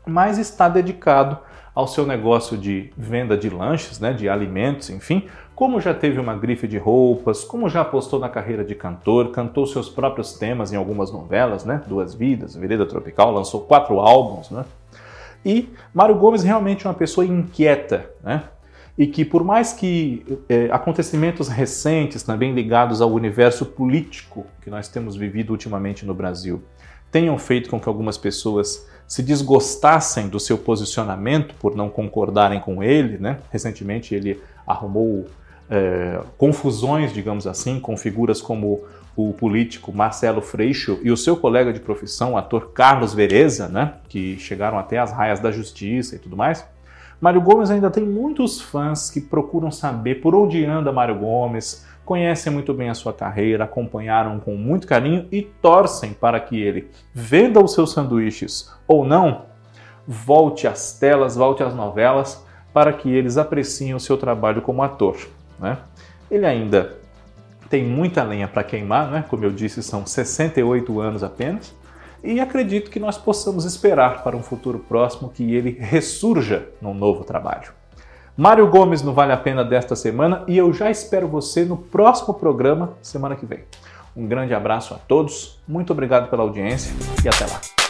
mas 0.05 0.37
está 0.37 0.69
dedicado 0.69 1.37
ao 1.73 1.87
seu 1.87 2.05
negócio 2.05 2.57
de 2.57 2.91
venda 2.95 3.35
de 3.35 3.49
lanches, 3.49 3.99
né, 3.99 4.13
de 4.13 4.29
alimentos, 4.29 4.89
enfim, 4.89 5.27
como 5.53 5.81
já 5.81 5.93
teve 5.93 6.19
uma 6.19 6.35
grife 6.35 6.67
de 6.67 6.77
roupas, 6.77 7.43
como 7.43 7.67
já 7.67 7.81
apostou 7.81 8.19
na 8.19 8.29
carreira 8.29 8.63
de 8.63 8.75
cantor, 8.75 9.31
cantou 9.31 9.65
seus 9.65 9.89
próprios 9.89 10.33
temas 10.33 10.71
em 10.71 10.77
algumas 10.77 11.11
novelas, 11.11 11.65
né, 11.65 11.81
Duas 11.85 12.13
Vidas, 12.13 12.55
Vereda 12.55 12.85
Tropical, 12.85 13.31
lançou 13.31 13.61
quatro 13.61 13.99
álbuns, 13.99 14.49
né, 14.49 14.63
e 15.45 15.69
Mário 15.93 16.15
Gomes 16.15 16.43
realmente 16.43 16.87
é 16.87 16.89
uma 16.89 16.95
pessoa 16.95 17.25
inquieta, 17.25 18.09
né? 18.23 18.45
E 18.97 19.05
que, 19.05 19.23
por 19.23 19.43
mais 19.43 19.73
que 19.73 20.25
é, 20.47 20.69
acontecimentos 20.71 21.49
recentes, 21.49 22.23
também 22.23 22.53
ligados 22.53 23.01
ao 23.01 23.11
universo 23.11 23.65
político 23.65 24.45
que 24.61 24.69
nós 24.69 24.87
temos 24.87 25.15
vivido 25.15 25.51
ultimamente 25.51 26.05
no 26.05 26.13
Brasil, 26.13 26.63
tenham 27.11 27.37
feito 27.37 27.69
com 27.69 27.79
que 27.79 27.87
algumas 27.87 28.17
pessoas 28.17 28.87
se 29.07 29.21
desgostassem 29.21 30.27
do 30.27 30.39
seu 30.39 30.57
posicionamento 30.57 31.53
por 31.55 31.75
não 31.75 31.89
concordarem 31.89 32.59
com 32.59 32.81
ele, 32.81 33.17
né? 33.17 33.37
Recentemente 33.51 34.15
ele 34.15 34.41
arrumou 34.65 35.25
é, 35.69 36.21
confusões, 36.37 37.13
digamos 37.13 37.45
assim, 37.45 37.79
com 37.79 37.95
figuras 37.97 38.41
como 38.41 38.83
o 39.15 39.33
político 39.33 39.93
Marcelo 39.93 40.41
Freixo 40.41 40.99
e 41.01 41.11
o 41.11 41.17
seu 41.17 41.37
colega 41.37 41.71
de 41.71 41.79
profissão, 41.79 42.33
o 42.33 42.37
ator 42.37 42.71
Carlos 42.71 43.13
Vereza, 43.13 43.67
né, 43.67 43.93
que 44.09 44.37
chegaram 44.37 44.77
até 44.77 44.97
as 44.97 45.11
raias 45.11 45.39
da 45.39 45.51
justiça 45.51 46.15
e 46.15 46.19
tudo 46.19 46.35
mais. 46.35 46.67
Mário 47.19 47.41
Gomes 47.41 47.71
ainda 47.71 47.89
tem 47.89 48.03
muitos 48.03 48.59
fãs 48.59 49.09
que 49.09 49.21
procuram 49.21 49.71
saber 49.71 50.15
por 50.15 50.35
onde 50.35 50.65
anda 50.65 50.91
Mário 50.91 51.15
Gomes, 51.15 51.85
conhecem 52.03 52.51
muito 52.51 52.73
bem 52.73 52.89
a 52.89 52.93
sua 52.93 53.13
carreira, 53.13 53.63
acompanharam 53.63 54.39
com 54.39 54.55
muito 54.55 54.85
carinho 54.85 55.27
e 55.31 55.41
torcem 55.41 56.13
para 56.13 56.39
que 56.39 56.61
ele 56.61 56.89
venda 57.13 57.63
os 57.63 57.73
seus 57.73 57.93
sanduíches 57.93 58.71
ou 58.87 59.05
não, 59.05 59.45
volte 60.05 60.67
às 60.67 60.99
telas, 60.99 61.35
volte 61.35 61.63
às 61.63 61.73
novelas, 61.73 62.45
para 62.73 62.91
que 62.91 63.09
eles 63.09 63.37
apreciem 63.37 63.95
o 63.95 63.99
seu 63.99 64.17
trabalho 64.17 64.61
como 64.61 64.83
ator. 64.83 65.17
Né? 65.57 65.77
Ele 66.29 66.45
ainda 66.45 66.97
tem 67.75 67.83
muita 67.83 68.23
lenha 68.23 68.47
para 68.47 68.63
queimar, 68.63 69.11
né? 69.11 69.25
como 69.27 69.43
eu 69.43 69.51
disse, 69.51 69.83
são 69.83 70.05
68 70.05 71.01
anos 71.01 71.23
apenas, 71.23 71.75
e 72.23 72.39
acredito 72.39 72.89
que 72.89 73.01
nós 73.01 73.17
possamos 73.17 73.65
esperar 73.65 74.23
para 74.23 74.33
um 74.37 74.41
futuro 74.41 74.79
próximo 74.79 75.27
que 75.29 75.53
ele 75.53 75.77
ressurja 75.77 76.69
num 76.81 76.93
novo 76.93 77.25
trabalho. 77.25 77.73
Mário 78.37 78.65
Gomes 78.69 79.01
no 79.01 79.13
Vale 79.13 79.33
a 79.33 79.37
Pena 79.37 79.61
desta 79.61 79.93
semana 79.93 80.45
e 80.47 80.57
eu 80.57 80.71
já 80.71 80.89
espero 80.89 81.27
você 81.27 81.65
no 81.65 81.75
próximo 81.75 82.33
programa 82.33 82.93
semana 83.01 83.35
que 83.35 83.45
vem. 83.45 83.65
Um 84.15 84.25
grande 84.25 84.53
abraço 84.53 84.93
a 84.93 84.97
todos, 84.97 85.61
muito 85.67 85.91
obrigado 85.91 86.29
pela 86.29 86.43
audiência 86.43 86.95
e 87.25 87.27
até 87.27 87.45
lá. 87.45 87.84